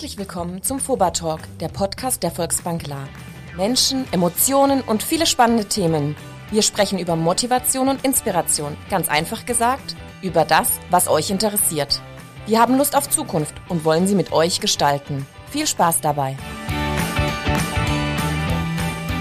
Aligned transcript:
Herzlich 0.00 0.16
willkommen 0.16 0.62
zum 0.62 0.80
FOBA 0.80 1.10
Talk, 1.10 1.40
der 1.60 1.68
Podcast 1.68 2.22
der 2.22 2.30
Volksbank 2.30 2.86
La. 2.86 3.06
Menschen, 3.54 4.10
Emotionen 4.12 4.80
und 4.80 5.02
viele 5.02 5.26
spannende 5.26 5.66
Themen. 5.66 6.16
Wir 6.50 6.62
sprechen 6.62 6.98
über 6.98 7.16
Motivation 7.16 7.90
und 7.90 8.02
Inspiration. 8.02 8.78
Ganz 8.88 9.10
einfach 9.10 9.44
gesagt, 9.44 9.96
über 10.22 10.46
das, 10.46 10.80
was 10.88 11.06
euch 11.06 11.28
interessiert. 11.28 12.00
Wir 12.46 12.62
haben 12.62 12.78
Lust 12.78 12.96
auf 12.96 13.10
Zukunft 13.10 13.52
und 13.68 13.84
wollen 13.84 14.06
sie 14.06 14.14
mit 14.14 14.32
euch 14.32 14.60
gestalten. 14.60 15.26
Viel 15.50 15.66
Spaß 15.66 16.00
dabei. 16.00 16.38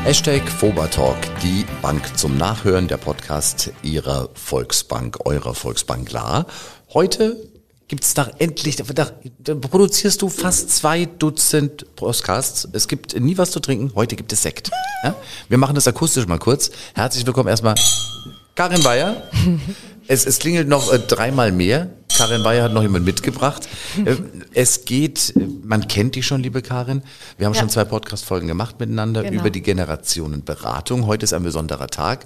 Hashtag 0.05 0.47
Fobertalk, 0.47 1.17
die 1.43 1.65
Bank 1.81 2.17
zum 2.17 2.37
Nachhören, 2.37 2.87
der 2.87 2.95
Podcast 2.95 3.73
Ihrer 3.83 4.29
Volksbank, 4.33 5.25
eurer 5.25 5.55
Volksbank 5.55 6.09
La. 6.13 6.45
Heute 6.93 7.58
gibt's 7.89 8.13
da 8.13 8.29
endlich, 8.37 8.75
da, 8.77 8.83
da 9.39 9.55
produzierst 9.55 10.21
du 10.21 10.29
fast 10.29 10.69
zwei 10.69 11.05
Dutzend 11.05 11.95
Podcasts. 11.95 12.67
Es 12.71 12.87
gibt 12.87 13.19
nie 13.19 13.37
was 13.37 13.49
zu 13.51 13.59
trinken, 13.59 13.91
heute 13.95 14.15
gibt 14.15 14.31
es 14.31 14.43
Sekt. 14.43 14.69
Ja? 15.03 15.15
Wir 15.49 15.57
machen 15.57 15.73
das 15.75 15.87
akustisch 15.87 16.27
mal 16.27 16.37
kurz. 16.37 16.69
Herzlich 16.93 17.25
willkommen 17.25 17.49
erstmal 17.49 17.75
Karin 18.55 18.81
Bayer. 18.83 19.21
Es, 20.11 20.25
es 20.25 20.39
klingelt 20.39 20.67
noch 20.67 20.91
äh, 20.91 20.97
dreimal 20.97 21.51
mehr. 21.51 21.91
Karin 22.17 22.41
Bayer 22.41 22.63
hat 22.63 22.73
noch 22.73 22.81
jemand 22.81 23.05
mitgebracht. 23.05 23.69
Äh, 24.03 24.15
es 24.55 24.85
geht, 24.85 25.35
äh, 25.35 25.41
man 25.63 25.87
kennt 25.87 26.15
die 26.15 26.23
schon, 26.23 26.41
liebe 26.41 26.63
Karin. 26.63 27.03
Wir 27.37 27.45
haben 27.45 27.53
Ja. 27.53 27.59
schon 27.59 27.69
zwei 27.69 27.83
Podcast-Folgen 27.85 28.47
gemacht 28.47 28.79
miteinander 28.79 29.21
Genau. 29.21 29.39
über 29.39 29.51
die 29.51 29.61
Generationenberatung. 29.61 31.05
Heute 31.05 31.25
ist 31.25 31.33
ein 31.33 31.43
besonderer 31.43 31.85
Tag. 31.85 32.25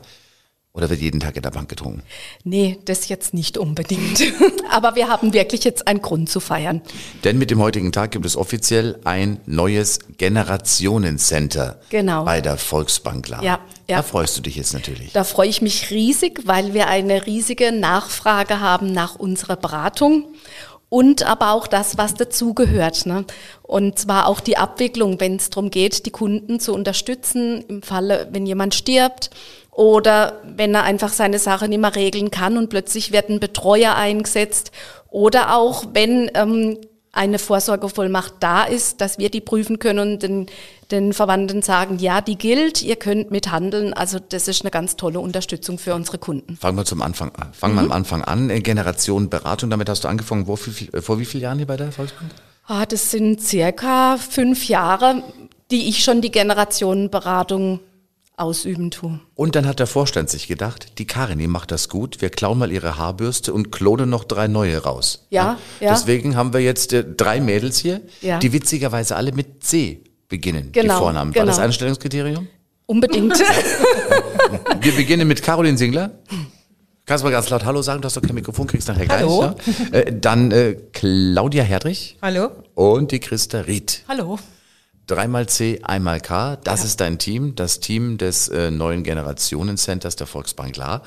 Oder 0.76 0.90
wird 0.90 1.02
jeden 1.02 1.20
Tag 1.20 1.36
in 1.36 1.44
der 1.44 1.52
Bank 1.52 1.70
getrunken? 1.70 2.02
Nee, 2.44 2.80
das 2.86 3.08
jetzt 3.08 3.36
nicht 3.36 3.60
unbedingt. 3.60 4.24
Aber 4.72 4.96
wir 4.96 5.08
haben 5.08 5.32
wirklich 5.32 5.64
jetzt 5.64 5.88
einen 5.88 6.02
Grund 6.02 6.32
zu 6.32 6.40
feiern. 6.40 6.82
Denn 7.24 7.38
mit 7.38 7.52
dem 7.52 7.60
heutigen 7.62 7.92
Tag 7.92 8.10
gibt 8.10 8.26
es 8.26 8.36
offiziell 8.36 9.00
ein 9.04 9.40
neues 9.46 10.00
Generationencenter 10.18 11.80
Genau. 11.90 12.26
bei 12.26 12.42
der 12.42 12.58
Volksbank 12.58 13.28
La. 13.28 13.44
Ja, 13.44 13.60
ja. 13.88 13.98
Da 13.98 14.02
freust 14.02 14.36
du 14.36 14.42
dich 14.42 14.56
jetzt 14.56 14.74
natürlich. 14.74 15.12
Da 15.12 15.24
freue 15.24 15.48
ich 15.48 15.62
mich 15.62 15.92
riesig, 15.92 16.42
weil 16.46 16.74
wir 16.74 16.88
eine 16.88 17.28
riesige 17.28 17.72
Nachfrage 17.72 18.60
haben 18.60 18.92
nach 18.92 19.14
unserer 19.14 19.58
Beratung 19.58 20.26
und 20.90 21.22
aber 21.22 21.52
auch 21.52 21.68
das, 21.68 22.00
was 22.00 22.16
dazugehört. 22.16 23.06
Ne? 23.06 23.26
Und 23.62 24.00
zwar 24.00 24.28
auch 24.28 24.40
die 24.40 24.58
Abwicklung, 24.58 25.20
wenn 25.20 25.36
es 25.36 25.52
darum 25.52 25.70
geht, 25.70 26.08
die 26.08 26.12
Kunden 26.12 26.60
zu 26.60 26.74
unterstützen, 26.74 27.64
im 27.68 27.84
Falle, 27.84 28.28
wenn 28.32 28.48
jemand 28.48 28.74
stirbt 28.74 29.30
oder 29.76 30.40
wenn 30.44 30.76
er 30.76 30.84
einfach 30.84 31.10
seine 31.10 31.40
Sache 31.40 31.68
nicht 31.68 31.82
mehr 31.82 31.96
regeln 31.96 32.32
kann 32.32 32.58
und 32.58 32.70
plötzlich 32.70 33.12
wird 33.12 33.30
ein 33.30 33.40
Betreuer 33.40 33.96
eingesetzt 33.96 34.72
oder 35.10 35.56
auch 35.56 35.86
wenn 35.94 36.30
ähm, 36.36 36.78
eine 37.12 37.38
Vorsorgevollmacht 37.38 38.34
da 38.40 38.64
ist, 38.64 39.00
dass 39.00 39.20
wir 39.20 39.30
die 39.30 39.40
prüfen 39.40 39.78
können 39.78 40.00
und 40.00 40.24
den, 40.24 40.48
den 40.90 41.14
Verwandten 41.14 41.62
sagen, 41.62 42.00
ja, 42.00 42.22
die 42.22 42.38
gilt, 42.38 42.82
ihr 42.82 42.96
könnt 42.96 43.30
mithandeln. 43.30 43.94
Also 43.94 44.18
das 44.18 44.48
ist 44.48 44.64
eine 44.64 44.72
ganz 44.72 44.96
tolle 44.96 45.20
Unterstützung 45.20 45.78
für 45.78 45.94
unsere 45.94 46.18
Kunden. 46.18 46.58
Fangen 46.58 46.76
wir 46.76 46.86
zum 46.86 47.04
Anfang 47.04 47.32
an. 47.36 47.54
Fangen 47.54 47.76
wir 47.76 47.82
am 47.82 47.92
Anfang 47.92 48.24
an. 48.24 48.50
Äh, 48.50 48.62
Generationenberatung, 48.62 49.70
damit 49.70 49.90
hast 49.90 50.04
du 50.04 50.08
angefangen. 50.08 50.48
Wo, 50.48 50.56
viel, 50.56 50.90
vor 51.02 51.20
wie 51.20 51.26
vielen 51.26 51.44
Jahren 51.44 51.58
hier 51.60 51.68
bei 51.68 51.78
der 51.78 51.92
Volksbank? 51.92 52.32
Ah, 52.66 52.88
das 52.88 53.12
sind 53.12 53.42
circa 53.42 54.18
fünf 54.18 54.68
Jahre, 54.68 55.22
die 55.70 55.90
ich 55.90 56.04
schon 56.04 56.22
die 56.22 56.32
Generationenberatung 56.32 57.80
ausüben 58.38 58.90
tue. 58.92 59.20
Und 59.36 59.56
dann 59.56 59.66
hat 59.68 59.80
der 59.80 59.88
Vorstand 59.88 60.30
sich 60.30 60.48
gedacht, 60.48 60.98
die 60.98 61.06
Karin, 61.06 61.40
die 61.40 61.48
macht 61.48 61.72
das 61.72 61.88
gut, 61.90 62.22
wir 62.22 62.30
klauen 62.30 62.58
mal 62.58 62.72
ihre 62.72 62.98
Haarbürste 62.98 63.54
und 63.54 63.72
klonen 63.72 64.10
noch 64.10 64.24
drei 64.24 64.48
neue 64.48 64.78
raus. 64.84 65.28
Ja, 65.30 65.58
ja. 65.80 65.92
Deswegen 65.94 66.36
haben 66.36 66.54
wir 66.54 66.60
jetzt 66.62 66.94
äh, 66.94 67.04
drei 67.06 67.40
Mädels 67.42 67.78
hier, 67.78 68.02
Ja. 68.22 68.40
die 68.40 68.52
witzigerweise 68.54 69.16
alle 69.16 69.32
mit 69.34 69.64
C 69.64 70.04
beginnen, 70.30 70.72
die 70.72 70.80
Genau, 70.80 71.00
Vornamen. 71.00 71.36
War 71.36 71.46
das 71.46 71.58
genau. 71.58 71.66
Einstellungskriterium? 71.68 72.48
Unbedingt. 72.86 73.40
Wir 74.82 74.92
beginnen 74.94 75.28
mit 75.28 75.42
Caroline 75.44 75.78
Singler. 75.78 76.12
Kannst 77.06 77.24
du 77.24 77.28
mal 77.28 77.32
ganz 77.32 77.50
laut 77.50 77.66
Hallo 77.66 77.82
sagen? 77.82 78.02
Du 78.02 78.06
hast 78.06 78.16
doch 78.18 78.22
kein 78.22 78.34
Mikrofon, 78.36 78.66
kriegst 78.66 78.88
nachher 78.88 79.08
Hallo. 79.10 79.44
Ja? 79.44 79.56
Äh, 79.92 80.14
dann 80.20 80.52
äh, 80.52 80.76
Claudia 80.94 81.64
Herdrich 81.64 82.18
Hallo? 82.22 82.50
und 82.76 83.12
die 83.12 83.20
Christa 83.20 83.62
Ried. 83.62 84.04
Hallo. 84.08 84.40
Dreimal 85.08 85.48
C, 85.48 85.82
einmal 85.84 86.22
K. 86.22 86.56
Das 86.58 86.86
ist 86.86 87.02
dein 87.02 87.20
Team, 87.20 87.56
das 87.56 87.80
Team 87.80 88.18
des 88.18 88.48
äh, 88.48 88.72
neuen 88.72 89.04
Generationencenters 89.04 90.16
der 90.16 90.28
Volksbank 90.28 90.78
La. 90.78 91.02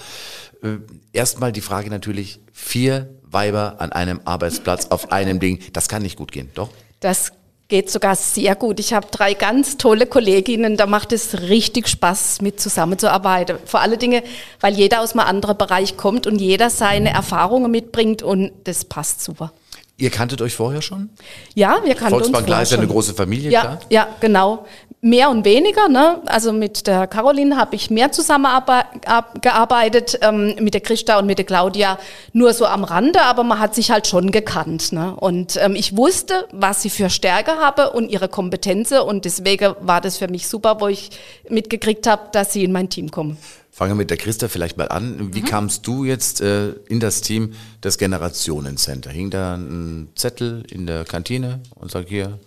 Äh, 0.62 0.78
erstmal 1.12 1.52
die 1.52 1.62
Frage 1.62 1.88
natürlich, 1.88 2.40
vier 2.52 3.08
Weiber 3.22 3.76
an 3.78 3.92
einem 3.92 4.20
Arbeitsplatz 4.24 4.86
auf 4.86 5.12
einem 5.12 5.40
Ding, 5.40 5.60
das 5.72 5.88
kann 5.88 6.02
nicht 6.02 6.16
gut 6.16 6.30
gehen, 6.30 6.50
doch? 6.54 6.70
Das 7.00 7.32
geht 7.68 7.90
sogar 7.90 8.14
sehr 8.16 8.54
gut. 8.54 8.78
Ich 8.78 8.92
habe 8.92 9.08
drei 9.10 9.34
ganz 9.34 9.76
tolle 9.76 10.06
Kolleginnen, 10.06 10.76
da 10.76 10.86
macht 10.86 11.12
es 11.12 11.40
richtig 11.40 11.88
Spaß, 11.88 12.40
mit 12.40 12.60
zusammenzuarbeiten. 12.60 13.58
Vor 13.64 13.80
allen 13.80 13.98
Dingen, 13.98 14.22
weil 14.60 14.74
jeder 14.74 15.00
aus 15.00 15.12
einem 15.12 15.26
anderen 15.26 15.58
Bereich 15.58 15.96
kommt 15.96 16.26
und 16.26 16.40
jeder 16.40 16.70
seine 16.70 17.10
Erfahrungen 17.10 17.70
mitbringt 17.70 18.22
und 18.22 18.52
das 18.64 18.84
passt 18.84 19.24
super. 19.24 19.52
Ihr 19.98 20.10
kanntet 20.10 20.42
euch 20.42 20.54
vorher 20.54 20.82
schon? 20.82 21.08
Ja, 21.54 21.80
wir 21.82 21.94
kannten 21.94 22.14
uns 22.14 22.24
Volksbank 22.24 22.46
La 22.48 22.56
vorher 22.56 22.62
ist 22.64 22.70
ja 22.72 22.76
eine 22.78 22.86
schon. 22.86 22.92
große 22.92 23.14
Familie, 23.14 23.50
Ja, 23.50 23.60
klar. 23.62 23.80
ja, 23.88 24.08
genau. 24.20 24.66
Mehr 25.06 25.31
und 25.31 25.44
weniger. 25.44 25.89
Ne? 25.89 26.21
Also 26.27 26.53
mit 26.53 26.89
der 26.89 27.06
Caroline 27.06 27.56
habe 27.56 27.77
ich 27.77 27.91
mehr 27.91 28.11
zusammengearbeitet, 28.11 30.19
ähm, 30.21 30.56
mit 30.59 30.75
der 30.75 30.81
Christa 30.81 31.21
und 31.21 31.27
mit 31.27 31.39
der 31.39 31.47
Claudia 31.47 32.00
nur 32.33 32.53
so 32.53 32.67
am 32.67 32.83
Rande, 32.83 33.22
aber 33.22 33.44
man 33.44 33.61
hat 33.61 33.77
sich 33.77 33.93
halt 33.93 34.09
schon 34.09 34.33
gekannt. 34.33 34.91
Ne? 34.91 35.15
Und 35.15 35.61
ähm, 35.62 35.77
ich 35.77 35.97
wusste, 35.97 36.49
was 36.50 36.83
sie 36.83 36.91
für 36.91 37.09
Stärke 37.09 37.53
habe 37.53 37.93
und 37.93 38.09
ihre 38.09 38.28
Kompetenzen 38.28 38.99
und 38.99 39.25
deswegen 39.25 39.77
war 39.81 40.00
das 40.00 40.19
für 40.19 40.27
mich 40.27 40.49
super, 40.49 40.81
wo 40.81 40.89
ich 40.89 41.11
mitgekriegt 41.49 42.09
habe, 42.09 42.23
dass 42.33 42.53
sie 42.53 42.65
in 42.65 42.73
mein 42.73 42.91
Team 42.91 43.12
kommen. 43.12 43.38
Fangen 43.71 43.93
wir 43.93 43.97
mit 43.97 44.11
der 44.11 44.17
Christa 44.17 44.49
vielleicht 44.49 44.77
mal 44.77 44.88
an. 44.88 45.33
Wie 45.33 45.43
kamst 45.43 45.87
du 45.87 46.05
jetzt 46.05 46.41
äh, 46.41 46.71
in 46.88 46.99
das 46.99 47.21
Team 47.21 47.53
des 47.84 47.97
Generationencenter? 47.99 49.11
Hing 49.11 49.31
da 49.31 49.55
ein 49.55 50.09
Zettel 50.17 50.65
in 50.69 50.88
der 50.88 51.05
Kantine 51.05 51.61
und 51.77 51.93
sag 51.93 52.09
hier, 52.09 52.41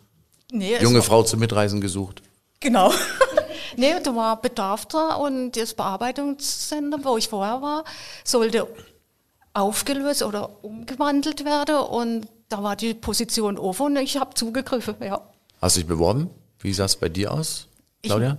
Nee, 0.51 0.77
junge 0.81 1.03
Frau 1.03 1.21
zum 1.23 1.39
Mitreisen 1.39 1.79
gesucht? 1.79 2.23
Genau. 2.59 2.91
nee, 3.77 3.93
da 4.03 4.15
war 4.15 4.41
Bedarf 4.41 4.85
da 4.85 5.15
und 5.15 5.51
das 5.51 5.73
Bearbeitungscenter, 5.73 7.03
wo 7.03 7.17
ich 7.17 7.27
vorher 7.27 7.61
war, 7.61 7.83
sollte 8.23 8.67
aufgelöst 9.53 10.23
oder 10.23 10.63
umgewandelt 10.63 11.45
werden 11.45 11.77
und 11.77 12.27
da 12.49 12.63
war 12.63 12.75
die 12.75 12.93
Position 12.93 13.57
offen 13.57 13.85
und 13.85 13.97
ich 13.97 14.17
habe 14.17 14.33
zugegriffen, 14.33 14.95
ja. 15.01 15.21
Hast 15.61 15.75
du 15.75 15.81
dich 15.81 15.87
beworben? 15.87 16.29
Wie 16.59 16.73
sah 16.73 16.85
es 16.85 16.95
bei 16.95 17.09
dir 17.09 17.31
aus, 17.31 17.67
Claudia? 18.03 18.37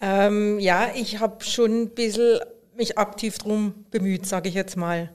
Ähm, 0.00 0.58
ja, 0.58 0.90
ich 0.94 1.20
habe 1.20 1.44
schon 1.44 1.82
ein 1.82 1.90
bisschen 1.90 2.40
mich 2.74 2.98
aktiv 2.98 3.38
drum 3.38 3.84
bemüht, 3.90 4.26
sage 4.26 4.48
ich 4.48 4.54
jetzt 4.54 4.76
mal. 4.76 5.10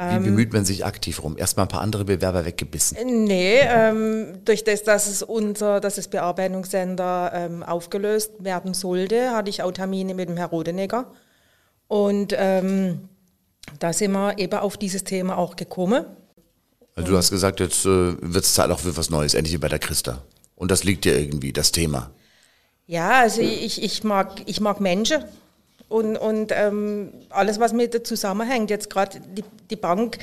Wie 0.00 0.18
bemüht 0.18 0.52
man 0.54 0.64
sich 0.64 0.86
aktiv 0.86 1.22
rum? 1.22 1.36
Erstmal 1.36 1.66
ein 1.66 1.68
paar 1.68 1.82
andere 1.82 2.06
Bewerber 2.06 2.46
weggebissen. 2.46 2.96
Nee, 3.24 3.60
ähm, 3.60 4.38
durch 4.46 4.64
das, 4.64 4.82
dass 4.82 5.06
es 5.06 5.22
unser, 5.22 5.78
dass 5.80 5.96
das 5.96 6.08
Bearbeitungscenter 6.08 7.32
ähm, 7.34 7.62
aufgelöst 7.62 8.32
werden 8.38 8.72
sollte, 8.72 9.32
hatte 9.32 9.50
ich 9.50 9.62
auch 9.62 9.72
Termine 9.72 10.14
mit 10.14 10.30
dem 10.30 10.38
Herrn 10.38 10.48
Rodenegger. 10.48 11.12
Und 11.86 12.34
ähm, 12.34 13.10
da 13.78 13.92
sind 13.92 14.12
wir 14.12 14.38
eben 14.38 14.58
auf 14.58 14.78
dieses 14.78 15.04
Thema 15.04 15.36
auch 15.36 15.54
gekommen. 15.56 16.06
Also 16.94 17.12
du 17.12 17.18
hast 17.18 17.30
gesagt, 17.30 17.60
jetzt 17.60 17.84
äh, 17.84 18.16
wird 18.20 18.44
es 18.44 18.54
Zeit 18.54 18.70
auch 18.70 18.80
für 18.80 18.96
was 18.96 19.10
Neues, 19.10 19.34
endlich 19.34 19.60
bei 19.60 19.68
der 19.68 19.78
Christa. 19.78 20.22
Und 20.56 20.70
das 20.70 20.82
liegt 20.82 21.04
dir 21.04 21.18
irgendwie, 21.18 21.52
das 21.52 21.72
Thema. 21.72 22.10
Ja, 22.86 23.20
also 23.20 23.42
ich, 23.42 23.82
ich, 23.82 24.02
mag, 24.02 24.42
ich 24.46 24.60
mag 24.62 24.80
Menschen 24.80 25.24
und, 25.90 26.16
und 26.16 26.52
ähm, 26.54 27.12
alles, 27.28 27.60
was 27.60 27.72
mit 27.74 28.06
zusammenhängt. 28.06 28.70
Jetzt 28.70 28.88
gerade 28.88 29.20
die, 29.20 29.44
die 29.68 29.76
Bank. 29.76 30.18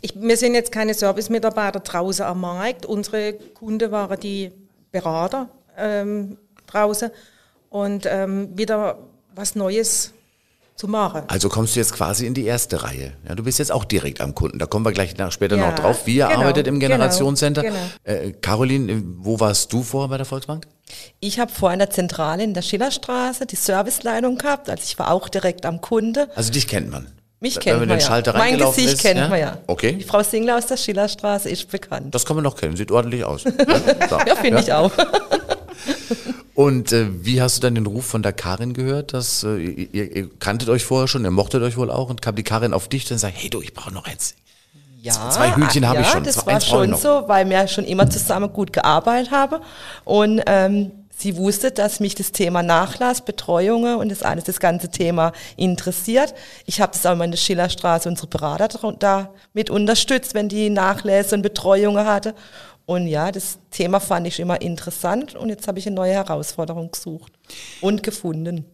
Ich, 0.00 0.20
wir 0.20 0.36
sind 0.36 0.54
jetzt 0.54 0.72
keine 0.72 0.94
Servicemitarbeiter 0.94 1.80
draußen 1.80 2.24
am 2.24 2.40
Markt. 2.40 2.86
Unsere 2.86 3.34
Kunden 3.34 3.92
waren 3.92 4.18
die 4.18 4.50
Berater 4.90 5.48
ähm, 5.76 6.38
draußen 6.66 7.10
und 7.68 8.06
ähm, 8.06 8.56
wieder 8.56 8.98
was 9.34 9.54
Neues 9.54 10.12
zu 10.82 10.88
machen. 10.88 11.22
Also 11.28 11.48
kommst 11.48 11.76
du 11.76 11.80
jetzt 11.80 11.92
quasi 11.92 12.26
in 12.26 12.34
die 12.34 12.44
erste 12.44 12.82
Reihe. 12.82 13.12
Ja, 13.28 13.36
du 13.36 13.44
bist 13.44 13.60
jetzt 13.60 13.70
auch 13.70 13.84
direkt 13.84 14.20
am 14.20 14.34
Kunden. 14.34 14.58
Da 14.58 14.66
kommen 14.66 14.84
wir 14.84 14.90
gleich 14.90 15.16
nach, 15.16 15.30
später 15.30 15.56
Ja, 15.56 15.68
noch 15.70 15.76
drauf. 15.76 16.06
Wie 16.06 16.16
ihr 16.16 16.26
genau, 16.26 16.40
arbeitet 16.40 16.66
im 16.66 16.80
genau, 16.80 16.94
Generationencenter. 16.94 17.62
genau. 17.62 17.76
Äh, 18.02 18.32
Caroline, 18.32 19.00
wo 19.18 19.38
warst 19.38 19.72
du 19.72 19.84
vorher 19.84 20.08
bei 20.08 20.16
der 20.16 20.26
Volksbank? 20.26 20.66
Ich 21.20 21.38
habe 21.38 21.52
vorher 21.52 21.74
in 21.74 21.78
der 21.78 21.90
Zentrale 21.90 22.42
in 22.42 22.52
der 22.52 22.62
Schillerstraße 22.62 23.46
die 23.46 23.54
Serviceleitung 23.54 24.38
gehabt, 24.38 24.68
also 24.68 24.82
ich 24.84 24.98
war 24.98 25.12
auch 25.12 25.28
direkt 25.28 25.66
am 25.66 25.80
Kunde. 25.80 26.28
Also 26.34 26.50
dich 26.50 26.66
kennt 26.66 26.90
man. 26.90 27.06
Mich 27.38 27.60
kennt 27.60 27.86
man 27.86 27.98
ja. 27.98 28.32
Mein 28.34 28.58
Gesicht 28.58 28.94
ist, 28.94 29.02
kennt 29.02 29.20
ja? 29.20 29.28
man 29.28 29.38
ja. 29.38 29.58
Okay. 29.68 29.92
Die 29.92 30.04
Frau 30.04 30.24
Singler 30.24 30.58
aus 30.58 30.66
der 30.66 30.76
Schillerstraße 30.76 31.48
ist 31.48 31.70
bekannt. 31.70 32.12
Das 32.12 32.26
kann 32.26 32.34
man 32.34 32.42
noch 32.42 32.56
kennen. 32.56 32.76
Sieht 32.76 32.90
ordentlich 32.90 33.24
aus. 33.24 33.44
ja. 34.10 34.26
Ja, 34.26 34.34
finde 34.34 34.60
ich 34.60 34.72
auch. 34.72 34.90
Und 36.54 36.92
äh, 36.92 37.06
wie 37.24 37.40
hast 37.40 37.56
du 37.56 37.60
dann 37.62 37.74
den 37.74 37.86
Ruf 37.86 38.04
von 38.04 38.22
der 38.22 38.32
Karin 38.32 38.74
gehört? 38.74 39.14
Dass, 39.14 39.42
äh, 39.42 39.56
ihr, 39.56 40.14
ihr 40.16 40.30
kanntet 40.38 40.68
euch 40.68 40.84
vorher 40.84 41.08
schon, 41.08 41.24
ihr 41.24 41.30
mochtet 41.30 41.62
euch 41.62 41.76
wohl 41.76 41.90
auch 41.90 42.10
und 42.10 42.20
kam 42.20 42.34
die 42.34 42.42
Karin 42.42 42.74
auf 42.74 42.88
dich 42.88 43.10
und 43.10 43.18
sagt, 43.18 43.34
hey 43.36 43.48
du, 43.48 43.62
ich 43.62 43.72
brauche 43.72 43.92
noch 43.92 44.04
eins. 44.04 44.34
Ja, 45.00 45.30
Zwei 45.30 45.56
Hühnchen 45.56 45.86
habe 45.88 45.96
ja, 45.96 46.02
ich 46.02 46.08
schon. 46.08 46.22
das 46.24 46.36
Zwei- 46.36 46.52
war 46.52 46.60
schon 46.60 46.94
so, 46.94 47.24
weil 47.26 47.48
wir 47.50 47.66
schon 47.66 47.84
immer 47.84 48.08
zusammen 48.08 48.52
gut 48.52 48.72
gearbeitet 48.72 49.32
haben. 49.32 49.56
Und 50.04 50.42
ähm, 50.46 50.92
sie 51.16 51.36
wusste, 51.36 51.72
dass 51.72 51.98
mich 51.98 52.14
das 52.14 52.30
Thema 52.30 52.62
Nachlass, 52.62 53.24
Betreuungen 53.24 53.96
und 53.96 54.10
das 54.10 54.22
alles, 54.22 54.44
das 54.44 54.60
ganze 54.60 54.90
Thema 54.90 55.32
interessiert. 55.56 56.34
Ich 56.66 56.80
habe 56.80 56.92
das 56.92 57.04
auch 57.04 57.12
immer 57.12 57.24
in 57.24 57.32
der 57.32 57.38
Schillerstraße 57.38 58.08
unsere 58.08 58.28
Berater 58.28 58.68
da 59.00 59.30
mit 59.54 59.70
unterstützt, 59.70 60.34
wenn 60.34 60.48
die 60.48 60.70
Nachlässe 60.70 61.34
und 61.34 61.42
Betreuungen 61.42 62.06
hatte. 62.06 62.34
Und 62.92 63.06
ja, 63.06 63.32
das 63.32 63.58
Thema 63.70 64.00
fand 64.00 64.26
ich 64.26 64.38
immer 64.38 64.60
interessant 64.60 65.34
und 65.34 65.48
jetzt 65.48 65.66
habe 65.66 65.78
ich 65.78 65.86
eine 65.86 65.96
neue 65.96 66.12
Herausforderung 66.12 66.90
gesucht 66.90 67.32
und 67.80 68.02
gefunden. 68.02 68.66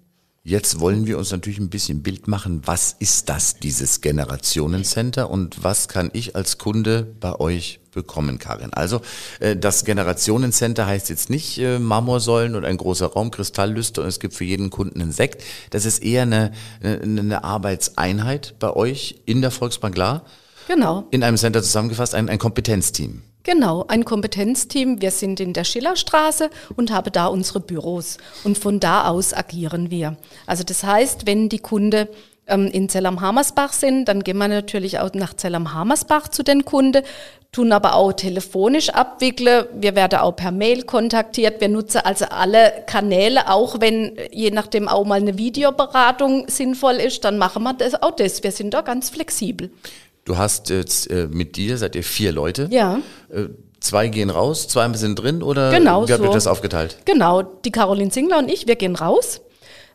Jetzt 0.43 0.81
wollen 0.81 1.07
wir 1.07 1.19
uns 1.19 1.31
natürlich 1.31 1.61
ein 1.61 1.71
bisschen 1.71 2.03
Bild 2.03 2.27
machen, 2.27 2.63
was 2.65 2.97
ist 2.99 3.29
das, 3.29 3.61
dieses 3.61 4.01
Generationencenter 4.01 5.31
und 5.31 5.63
was 5.63 5.87
kann 5.87 6.11
ich 6.15 6.35
als 6.35 6.59
Kunde 6.59 7.05
bei 7.21 7.39
euch 7.39 7.79
bekommen, 7.93 8.41
Karin? 8.41 8.73
Also 8.73 9.03
äh, 9.39 9.55
das 9.55 9.85
Generationencenter 9.85 10.85
heißt 10.87 11.11
jetzt 11.11 11.31
nicht 11.31 11.59
äh, 11.59 11.79
Marmorsäulen 11.79 12.57
und 12.57 12.65
ein 12.65 12.77
großer 12.77 13.07
Raum, 13.07 13.31
Kristalllüster 13.31 14.03
und 14.03 14.09
es 14.09 14.19
gibt 14.19 14.35
für 14.35 14.45
jeden 14.45 14.71
Kunden 14.71 15.01
einen 15.01 15.13
Sekt. 15.13 15.45
Das 15.71 15.85
ist 15.85 16.03
eher 16.03 16.23
eine, 16.23 16.51
eine, 16.83 17.21
eine 17.21 17.45
Arbeitseinheit 17.45 18.57
bei 18.59 18.75
euch 18.75 19.23
in 19.27 19.43
der 19.43 19.53
Volksbank 19.53 19.97
La, 19.97 20.25
Genau. 20.67 21.05
in 21.13 21.23
einem 21.23 21.37
Center 21.37 21.63
zusammengefasst, 21.63 22.17
ein, 22.17 22.29
ein 22.29 22.39
Kompetenzteam. 22.39 23.23
Genau, 23.49 23.87
ein 23.89 24.05
Kompetenzteam. 24.05 25.01
Wir 25.01 25.11
sind 25.11 25.41
in 25.41 25.55
der 25.55 25.65
Schillerstraße 25.65 26.51
und 26.77 26.93
haben 26.93 27.11
da 27.11 27.29
unsere 27.29 27.61
Büros. 27.61 28.19
Und 28.45 28.59
von 28.59 28.79
da 28.79 29.09
aus 29.09 29.33
agieren 29.33 29.91
wir. 29.91 30.19
Also 30.45 30.65
das 30.65 30.85
heißt, 30.85 31.27
wenn 31.27 31.49
die 31.49 31.59
Kunde 31.59 32.11
ähm, 32.47 32.67
in 32.67 32.91
Zell 32.91 33.07
am 33.07 33.23
Hammersbach 33.23 33.73
sind, 33.73 34.05
dann 34.05 34.23
gehen 34.23 34.37
wir 34.37 34.49
natürlich 34.49 34.99
auch 34.99 35.15
nach 35.15 35.33
Zell 35.33 35.55
am 35.55 35.73
Hammersbach 35.73 36.29
zu 36.29 36.43
den 36.43 36.67
Kunden, 36.67 37.03
tun 37.51 37.73
aber 37.73 37.95
auch 37.95 38.13
telefonisch 38.13 38.91
abwickeln. 38.91 39.65
Wir 39.73 39.97
werden 39.97 40.19
auch 40.19 40.33
per 40.33 40.51
Mail 40.51 40.83
kontaktiert. 40.83 41.63
Wir 41.63 41.71
nutzen 41.71 42.03
also 42.05 42.27
alle 42.27 42.85
Kanäle, 42.85 43.49
auch 43.49 43.81
wenn 43.81 44.19
äh, 44.19 44.29
je 44.31 44.51
nachdem 44.51 44.89
auch 44.89 45.07
mal 45.07 45.21
eine 45.23 45.39
Videoberatung 45.39 46.51
sinnvoll 46.51 46.97
ist, 46.97 47.25
dann 47.25 47.39
machen 47.39 47.63
wir 47.63 47.73
das 47.73 47.95
auch 48.03 48.11
das. 48.11 48.43
Wir 48.43 48.53
sind 48.53 48.75
da 48.75 48.83
ganz 48.83 49.09
flexibel. 49.09 49.71
Du 50.29 50.37
hast 50.37 50.69
jetzt 50.69 51.11
äh, 51.11 51.27
mit 51.27 51.57
dir, 51.57 51.79
seid 51.79 51.97
ihr 51.97 52.05
vier 52.05 52.33
Leute. 52.33 52.69
Ja. 52.71 53.01
Äh, 53.33 53.47
zwei 53.81 54.09
gehen 54.09 54.29
raus, 54.29 54.69
zwei 54.69 54.93
sind 54.93 55.15
drin 55.19 55.43
oder 55.43 55.71
Genau 55.71 56.07
wie 56.07 56.13
habt 56.13 56.23
ihr 56.23 56.27
so. 56.29 56.35
das 56.35 56.47
aufgeteilt? 56.47 56.99
Genau, 57.07 57.43
die 57.43 57.73
Caroline 57.73 58.11
Singler 58.11 58.37
und 58.39 58.51
ich, 58.51 58.67
wir 58.67 58.77
gehen 58.77 58.95
raus. 58.95 59.41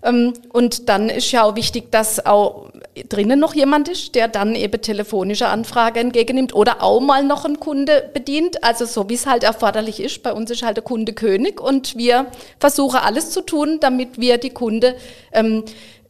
Ähm, 0.02 0.34
Und 0.52 0.90
dann 0.90 1.10
ist 1.10 1.32
ja 1.32 1.44
auch 1.44 1.56
wichtig, 1.56 1.92
dass 1.92 2.26
auch 2.26 2.72
drinnen 3.10 3.40
noch 3.40 3.54
jemand 3.54 3.90
ist, 3.90 4.16
der 4.16 4.28
dann 4.28 4.56
eben 4.56 4.82
telefonische 4.82 5.48
Anfrage 5.48 6.00
entgegennimmt 6.00 6.56
oder 6.56 6.82
auch 6.82 7.00
mal 7.00 7.24
noch 7.24 7.46
einen 7.46 7.60
Kunde 7.60 8.10
bedient. 8.12 8.64
Also 8.64 8.86
so 8.86 9.08
wie 9.10 9.14
es 9.14 9.28
halt 9.28 9.44
erforderlich 9.44 10.00
ist. 10.00 10.24
Bei 10.24 10.34
uns 10.34 10.50
ist 10.50 10.64
halt 10.64 10.78
der 10.78 10.84
Kunde 10.84 11.14
König 11.14 11.62
und 11.62 11.96
wir 11.96 12.26
versuchen 12.60 12.98
alles 12.98 13.30
zu 13.30 13.42
tun, 13.42 13.78
damit 13.82 14.20
wir 14.20 14.40
die 14.40 14.50
Kunde 14.50 14.96
ähm, 15.32 15.64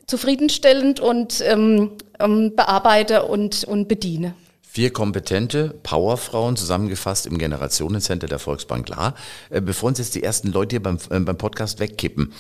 zufriedenstellend 0.08 1.02
und 1.02 1.44
ähm, 1.46 1.92
ähm, 2.24 2.56
bearbeiten 2.56 3.22
und, 3.22 3.64
und 3.66 3.88
bedienen. 3.88 4.34
Vier 4.62 4.92
kompetente 4.92 5.75
Powerfrauen 5.84 6.56
zusammengefasst 6.56 7.28
im 7.28 7.38
Generationencenter 7.38 8.25
der 8.25 8.40
Volksbank 8.40 8.90
La. 8.90 9.14
Äh, 9.52 9.62
Bevor 9.62 9.90
uns 9.90 10.00
jetzt 10.00 10.16
die 10.16 10.24
ersten 10.24 10.52
Leute 10.52 10.74
hier 10.74 10.81
beim, 10.81 10.98
äh, 11.12 11.20
beim 11.20 11.38
Podcast 11.38 11.80
wegkippen. 11.80 12.34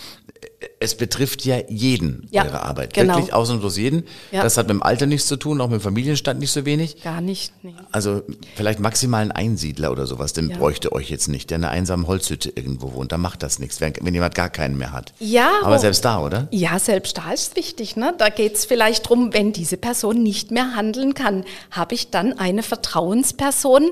Es 0.79 0.95
betrifft 0.95 1.45
ja 1.45 1.57
jeden 1.69 2.27
Ja, 2.31 2.43
eure 2.45 2.61
Arbeit. 2.63 2.93
genau. 2.93 3.15
Wirklich 3.15 3.33
ausnahmslos 3.33 3.77
jeden. 3.77 4.03
Ja. 4.31 4.43
Das 4.43 4.57
hat 4.57 4.67
mit 4.67 4.75
dem 4.75 4.83
Alter 4.83 5.05
nichts 5.05 5.27
zu 5.27 5.35
tun, 5.37 5.59
auch 5.61 5.67
mit 5.69 5.79
dem 5.79 5.83
Familienstand 5.83 6.39
nicht 6.39 6.51
so 6.51 6.65
wenig. 6.65 7.01
Gar 7.03 7.21
nicht. 7.21 7.53
Nee. 7.63 7.73
Also 7.91 8.21
vielleicht 8.55 8.79
maximal 8.79 9.21
ein 9.23 9.31
Einsiedler 9.31 9.91
oder 9.91 10.05
sowas, 10.05 10.33
den 10.33 10.49
Ja. 10.49 10.57
bräuchte 10.57 10.91
euch 10.91 11.09
jetzt 11.09 11.27
nicht, 11.27 11.49
der 11.49 11.57
in 11.57 11.63
einer 11.63 11.71
einsamen 11.73 12.07
Holzhütte 12.07 12.51
irgendwo 12.55 12.93
wohnt. 12.93 13.11
Da 13.11 13.17
macht 13.17 13.43
das 13.43 13.59
nichts, 13.59 13.79
wenn, 13.81 13.93
wenn 14.01 14.13
jemand 14.13 14.35
gar 14.35 14.49
keinen 14.49 14.77
mehr 14.77 14.91
hat. 14.91 15.13
Ja, 15.19 15.49
Aber 15.63 15.79
selbst 15.79 16.03
da, 16.05 16.19
oder? 16.21 16.47
Ja, 16.51 16.79
selbst 16.79 17.17
da 17.17 17.31
ist 17.31 17.49
es 17.51 17.55
wichtig. 17.55 17.95
Ne? 17.95 18.13
Da 18.17 18.29
geht 18.29 18.55
es 18.55 18.65
vielleicht 18.65 19.07
drum, 19.09 19.33
wenn 19.33 19.53
diese 19.53 19.77
Person 19.77 20.21
nicht 20.23 20.51
mehr 20.51 20.75
handeln 20.75 21.13
kann, 21.13 21.43
habe 21.71 21.95
ich 21.95 22.09
dann 22.09 22.33
eine 22.37 22.63
Vertrauensperson, 22.63 23.89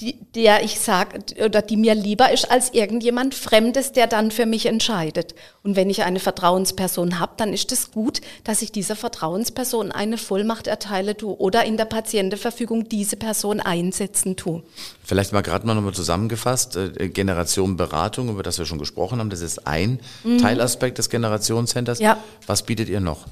die, 0.00 0.18
der 0.34 0.64
ich 0.64 0.80
sage, 0.80 1.18
oder 1.44 1.62
die 1.62 1.76
mir 1.76 1.94
lieber 1.94 2.32
ist 2.32 2.50
als 2.50 2.72
irgendjemand 2.72 3.34
Fremdes, 3.34 3.92
der 3.92 4.06
dann 4.06 4.30
für 4.30 4.46
mich 4.46 4.66
entscheidet. 4.66 5.34
Und 5.62 5.76
wenn 5.76 5.90
ich 5.90 6.02
eine 6.02 6.20
Vertrauensperson 6.20 7.18
habe, 7.18 7.32
dann 7.36 7.52
ist 7.52 7.70
es 7.72 7.90
gut, 7.90 8.20
dass 8.44 8.62
ich 8.62 8.72
dieser 8.72 8.96
Vertrauensperson 8.96 9.92
eine 9.92 10.16
Vollmacht 10.16 10.66
erteile 10.66 11.16
tue 11.16 11.36
oder 11.38 11.64
in 11.64 11.76
der 11.76 11.84
Patientenverfügung 11.84 12.88
diese 12.88 13.16
Person 13.16 13.60
einsetzen 13.60 14.36
tue. 14.36 14.62
Vielleicht 15.04 15.32
mal 15.32 15.42
gerade 15.42 15.66
mal 15.66 15.74
nochmal 15.74 15.94
zusammengefasst, 15.94 16.76
äh, 16.76 17.08
Generation 17.08 17.76
Beratung, 17.76 18.30
über 18.30 18.42
das 18.42 18.58
wir 18.58 18.64
schon 18.64 18.78
gesprochen 18.78 19.18
haben, 19.18 19.30
das 19.30 19.40
ist 19.40 19.66
ein 19.66 20.00
Teilaspekt 20.40 20.98
des 20.98 21.10
Generationencenters. 21.10 21.98
Ja. 21.98 22.18
Was 22.46 22.62
bietet 22.62 22.88
ihr 22.88 23.00
noch? 23.00 23.26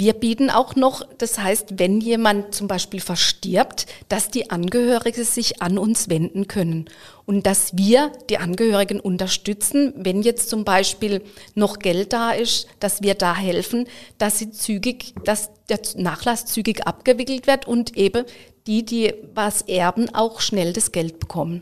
Wir 0.00 0.14
bieten 0.14 0.48
auch 0.48 0.76
noch, 0.76 1.06
das 1.18 1.38
heißt, 1.38 1.78
wenn 1.78 2.00
jemand 2.00 2.54
zum 2.54 2.68
Beispiel 2.68 3.00
verstirbt, 3.00 3.84
dass 4.08 4.30
die 4.30 4.50
Angehörigen 4.50 5.24
sich 5.24 5.60
an 5.60 5.76
uns 5.76 6.08
wenden 6.08 6.48
können 6.48 6.86
und 7.26 7.44
dass 7.46 7.76
wir 7.76 8.10
die 8.30 8.38
Angehörigen 8.38 8.98
unterstützen, 8.98 9.92
wenn 9.98 10.22
jetzt 10.22 10.48
zum 10.48 10.64
Beispiel 10.64 11.20
noch 11.54 11.78
Geld 11.78 12.14
da 12.14 12.30
ist, 12.30 12.66
dass 12.78 13.02
wir 13.02 13.12
da 13.14 13.36
helfen, 13.36 13.86
dass 14.16 14.38
sie 14.38 14.50
zügig, 14.50 15.12
dass 15.26 15.50
der 15.68 15.80
Nachlass 15.96 16.46
zügig 16.46 16.86
abgewickelt 16.86 17.46
wird 17.46 17.68
und 17.68 17.94
eben 17.94 18.24
die, 18.66 18.86
die 18.86 19.12
was 19.34 19.60
erben, 19.60 20.14
auch 20.14 20.40
schnell 20.40 20.72
das 20.72 20.92
Geld 20.92 21.20
bekommen. 21.20 21.60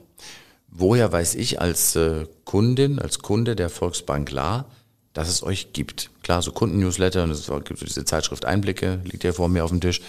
Woher 0.69 1.11
weiß 1.11 1.35
ich 1.35 1.61
als 1.61 1.97
äh, 1.97 2.27
Kundin, 2.45 3.01
als 3.01 3.19
Kunde 3.19 3.57
der 3.57 3.69
Volksbank 3.69 4.31
La, 4.31 4.67
dass 5.13 5.29
es 5.29 5.43
euch 5.43 5.73
gibt? 5.73 6.11
Klar, 6.23 6.43
so 6.43 6.53
Kundennewsletter 6.53 7.25
und 7.25 7.31
es 7.31 7.47
gibt 7.65 7.81
diese 7.81 8.05
Zeitschrift 8.05 8.45
Einblicke, 8.45 9.01
liegt 9.05 9.25
ja 9.25 9.33
vor 9.33 9.49
mir 9.49 9.65
auf 9.65 9.71
dem 9.71 9.81
Tisch. 9.81 10.01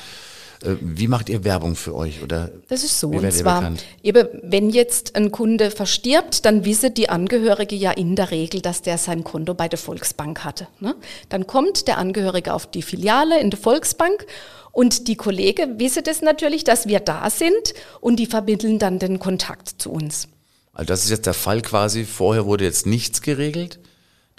Äh, 0.63 0.75
wie 0.81 1.07
macht 1.07 1.29
ihr 1.29 1.43
Werbung 1.43 1.75
für 1.75 1.95
euch? 1.95 2.21
Oder 2.21 2.51
Das 2.67 2.83
ist 2.83 2.99
so. 2.99 3.09
Und 3.09 3.31
zwar, 3.31 3.61
bekannt? 3.61 3.85
eben, 4.03 4.27
wenn 4.43 4.69
jetzt 4.69 5.15
ein 5.15 5.31
Kunde 5.31 5.71
verstirbt, 5.71 6.45
dann 6.45 6.65
wissen 6.65 6.93
die 6.93 7.09
Angehörige 7.09 7.75
ja 7.75 7.91
in 7.91 8.15
der 8.15 8.31
Regel, 8.31 8.61
dass 8.61 8.81
der 8.81 8.97
sein 8.97 9.23
Konto 9.23 9.53
bei 9.53 9.67
der 9.67 9.79
Volksbank 9.79 10.43
hatte. 10.43 10.67
Ne? 10.79 10.95
Dann 11.29 11.47
kommt 11.47 11.87
der 11.87 11.97
Angehörige 11.97 12.53
auf 12.53 12.69
die 12.69 12.81
Filiale 12.81 13.39
in 13.39 13.49
der 13.49 13.59
Volksbank 13.59 14.25
und 14.71 15.07
die 15.07 15.15
Kollegen 15.15 15.79
wissen 15.79 16.03
das 16.03 16.21
natürlich, 16.21 16.63
dass 16.63 16.87
wir 16.87 16.99
da 16.99 17.29
sind 17.29 17.73
und 18.01 18.17
die 18.17 18.25
vermitteln 18.25 18.79
dann 18.79 18.99
den 18.99 19.19
Kontakt 19.19 19.81
zu 19.81 19.91
uns. 19.91 20.27
Also 20.73 20.87
das 20.87 21.03
ist 21.03 21.09
jetzt 21.09 21.25
der 21.25 21.33
Fall 21.33 21.61
quasi, 21.61 22.05
vorher 22.05 22.45
wurde 22.45 22.63
jetzt 22.63 22.85
nichts 22.85 23.21
geregelt. 23.21 23.79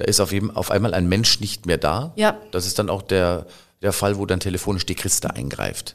Da 0.00 0.07
ist 0.07 0.19
auf, 0.19 0.33
eben, 0.33 0.50
auf 0.50 0.71
einmal 0.71 0.95
ein 0.95 1.11
Mensch 1.11 1.40
nicht 1.40 1.66
mehr 1.66 1.76
da. 1.76 2.14
Ja. 2.16 2.38
Das 2.52 2.66
ist 2.66 2.78
dann 2.78 2.88
auch 2.88 3.02
der, 3.02 3.45
der 3.83 3.92
Fall, 3.92 4.16
wo 4.16 4.25
dann 4.25 4.40
telefonisch 4.40 4.87
die 4.87 4.95
Christa 4.95 5.28
eingreift. 5.28 5.95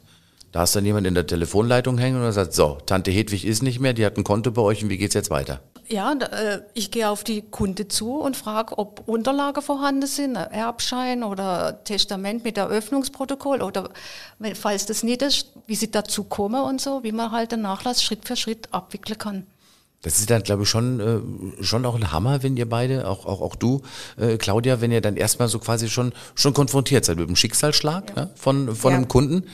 Da 0.52 0.62
ist 0.62 0.76
dann 0.76 0.86
jemand 0.86 1.08
in 1.08 1.14
der 1.14 1.26
Telefonleitung 1.26 1.98
hängen 1.98 2.24
und 2.24 2.30
sagt, 2.30 2.54
so, 2.54 2.78
Tante 2.86 3.10
Hedwig 3.10 3.44
ist 3.44 3.64
nicht 3.64 3.80
mehr, 3.80 3.94
die 3.94 4.06
hat 4.06 4.16
ein 4.16 4.22
Konto 4.22 4.52
bei 4.52 4.62
euch 4.62 4.84
und 4.84 4.90
wie 4.90 4.96
geht's 4.96 5.14
jetzt 5.14 5.28
weiter? 5.28 5.60
Ja, 5.88 6.12
äh, 6.12 6.60
ich 6.72 6.92
gehe 6.92 7.10
auf 7.10 7.24
die 7.24 7.42
Kunde 7.42 7.88
zu 7.88 8.14
und 8.14 8.36
frage, 8.36 8.78
ob 8.78 9.08
Unterlagen 9.08 9.60
vorhanden 9.60 10.06
sind, 10.06 10.36
ein 10.36 10.52
Erbschein 10.52 11.24
oder 11.24 11.82
Testament 11.82 12.44
mit 12.44 12.58
Eröffnungsprotokoll 12.58 13.60
oder 13.60 13.90
falls 14.54 14.86
das 14.86 15.02
nicht 15.02 15.22
ist, 15.22 15.52
wie 15.66 15.74
sie 15.74 15.90
dazu 15.90 16.22
kommen 16.22 16.62
und 16.62 16.80
so, 16.80 17.02
wie 17.02 17.12
man 17.12 17.32
halt 17.32 17.50
den 17.50 17.62
Nachlass 17.62 18.04
Schritt 18.04 18.24
für 18.24 18.36
Schritt 18.36 18.72
abwickeln 18.72 19.18
kann. 19.18 19.46
Das 20.02 20.18
ist 20.18 20.30
dann, 20.30 20.42
glaube 20.42 20.62
ich, 20.62 20.68
schon, 20.68 21.00
äh, 21.58 21.62
schon 21.64 21.84
auch 21.84 21.94
ein 21.96 22.12
Hammer, 22.12 22.42
wenn 22.42 22.56
ihr 22.56 22.68
beide, 22.68 23.08
auch, 23.08 23.26
auch, 23.26 23.40
auch 23.40 23.56
du, 23.56 23.82
äh, 24.18 24.36
Claudia, 24.36 24.80
wenn 24.80 24.92
ihr 24.92 25.00
dann 25.00 25.16
erstmal 25.16 25.48
so 25.48 25.58
quasi 25.58 25.88
schon, 25.88 26.12
schon 26.34 26.54
konfrontiert 26.54 27.04
seid 27.04 27.16
mit 27.16 27.28
dem 27.28 27.34
Schicksalsschlag 27.36 28.14
ne, 28.14 28.30
von, 28.36 28.76
von 28.76 28.90
Ja. 28.92 28.96
einem 28.98 29.08
Kunden. 29.08 29.44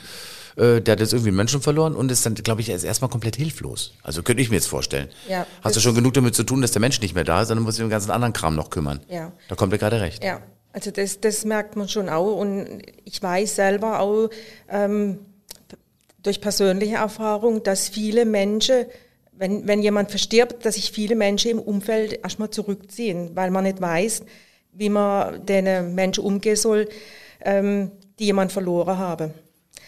Äh, 0.57 0.83
der 0.83 0.93
hat 0.93 1.01
jetzt 1.01 1.13
irgendwie 1.15 1.29
einen 1.31 1.37
Menschen 1.39 1.63
verloren 1.63 1.95
und 1.97 2.13
ist 2.13 2.27
dann, 2.27 2.35
glaube 2.35 2.61
ich, 2.61 2.69
erst 2.69 2.85
erstmal 2.85 3.09
komplett 3.11 3.37
hilflos. 3.37 3.95
Also 4.03 4.23
könnte 4.23 4.43
ich 4.43 4.51
mir 4.51 4.57
jetzt 4.57 4.67
vorstellen. 4.69 5.09
Ja, 5.27 5.47
Hast 5.63 5.77
du 5.77 5.81
schon 5.81 5.95
genug 5.95 6.13
damit 6.13 6.35
zu 6.35 6.43
tun, 6.45 6.61
dass 6.61 6.73
der 6.73 6.81
Mensch 6.81 7.01
nicht 7.01 7.15
mehr 7.15 7.25
da 7.25 7.41
ist, 7.43 7.49
sondern 7.49 7.65
muss 7.65 7.77
sich 7.77 7.83
um 7.83 7.89
den 7.89 7.93
ganzen 7.93 8.11
anderen 8.11 8.35
Kram 8.35 8.55
noch 8.55 8.69
kümmern. 8.69 9.01
Ja. 9.09 9.33
Da 9.49 9.55
kommt 9.55 9.73
er 9.73 9.79
gerade 9.79 10.01
recht. 10.03 10.23
Ja, 10.23 10.41
also 10.75 10.91
das, 10.91 11.21
das 11.21 11.47
merkt 11.47 11.77
man 11.77 11.89
schon 11.89 12.11
auch. 12.11 12.37
Und 12.37 12.83
ich 13.05 13.23
weiß 13.23 13.57
selber 13.57 14.01
auch 14.01 14.29
ähm, 14.69 15.21
durch 16.23 16.41
persönliche 16.43 16.97
Erfahrung, 16.97 17.63
dass 17.63 17.89
viele 17.89 18.27
Menschen, 18.27 18.85
wenn, 19.33 19.67
wenn 19.67 19.83
jemand 19.83 20.11
verstirbt, 20.11 20.65
dass 20.65 20.75
sich 20.77 20.93
viele 20.93 21.15
Menschen 21.17 21.51
im 21.51 21.59
Umfeld 21.59 22.21
erstmal 22.23 22.51
zurückziehen, 22.51 23.31
weil 23.35 23.51
man 23.51 23.65
nicht 23.65 23.81
weiß, 23.81 24.23
wie 24.73 24.89
man 24.89 25.45
den 25.45 25.95
Menschen 25.95 26.25
umgehen 26.25 26.57
soll, 26.57 26.89
ähm, 27.45 27.91
die 28.19 28.27
jemand 28.27 28.53
verloren 28.53 28.99
haben. 28.99 29.35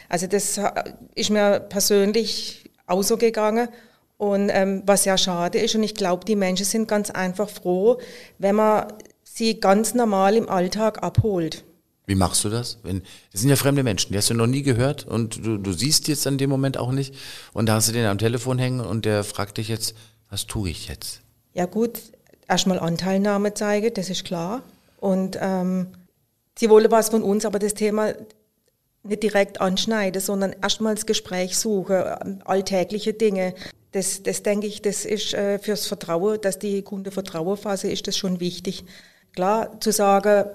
Also 0.09 0.27
das 0.27 0.59
ha- 0.59 0.85
ist 1.15 1.31
mir 1.31 1.61
persönlich 1.61 2.71
auch 2.87 3.03
so 3.03 3.17
gegangen. 3.17 3.69
Und 4.17 4.49
ähm, 4.53 4.83
was 4.87 5.05
ja 5.05 5.19
schade 5.19 5.59
ist, 5.59 5.75
und 5.75 5.83
ich 5.83 5.95
glaube, 5.95 6.25
die 6.25 6.37
Menschen 6.37 6.65
sind 6.65 6.87
ganz 6.89 7.11
einfach 7.11 7.49
froh, 7.49 7.99
wenn 8.39 8.55
man 8.55 8.93
sie 9.25 9.59
ganz 9.59 9.95
normal 9.95 10.37
im 10.37 10.49
Alltag 10.49 11.03
abholt. 11.03 11.65
Wie 12.07 12.15
machst 12.15 12.45
du 12.45 12.51
das? 12.51 12.79
Wenn, 12.83 13.03
das 13.33 13.41
sind 13.41 13.51
ja 13.51 13.57
fremde 13.57 13.83
Menschen, 13.83 14.13
die 14.13 14.19
hast 14.19 14.29
du 14.31 14.35
noch 14.35 14.47
nie 14.47 14.63
gehört 14.63 15.07
und 15.07 15.45
du, 15.45 15.57
du 15.57 15.73
siehst 15.73 16.09
jetzt 16.09 16.27
in 16.27 16.37
dem 16.37 16.51
Moment 16.51 16.77
auch 16.77 16.93
nicht 16.93 17.15
und 17.53 17.67
da 17.67 17.75
hast 17.75 17.89
du 17.89 17.93
den 17.93 18.07
am 18.07 18.19
Telefon 18.19 18.59
hängen 18.59 18.81
und 18.81 19.05
der 19.05 19.25
fragt 19.25 19.57
dich 19.57 19.69
jetzt, 19.69 19.95
was 20.29 20.47
tue 20.47 20.69
ich 20.69 20.89
jetzt? 20.89 21.21
Ja 21.55 21.67
gut, 21.67 22.01
erstmal 22.49 22.79
Anteilnahme 22.79 23.55
zeigen, 23.55 23.95
das 23.95 24.11
ist 24.11 24.25
klar. 24.25 24.63
Und 24.99 25.39
ähm, 25.41 25.89
sie 26.59 26.69
wollen 26.69 26.91
was 26.91 27.09
von 27.09 27.23
uns, 27.23 27.45
aber 27.45 27.59
das 27.59 27.75
Thema 27.75 28.15
nicht 29.03 29.23
direkt 29.23 29.61
anschneiden, 29.61 30.21
sondern 30.21 30.55
erstmal 30.63 30.95
das 30.95 31.07
Gespräch 31.07 31.57
suchen, 31.57 32.43
alltägliche 32.45 33.13
Dinge. 33.13 33.55
Das, 33.93 34.23
das 34.23 34.43
denke 34.43 34.67
ich, 34.67 34.83
das 34.83 35.05
ist 35.05 35.35
äh, 35.35 35.59
fürs 35.59 35.87
Vertrauen, 35.87 36.41
dass 36.41 36.59
die 36.59 36.83
Kunde 36.83 37.11
Vertrauen 37.11 37.57
fassen, 37.57 37.91
ist 37.91 38.07
das 38.07 38.17
schon 38.17 38.41
wichtig. 38.41 38.85
Klar, 39.35 39.79
zu 39.81 39.93
sagen, 39.93 40.47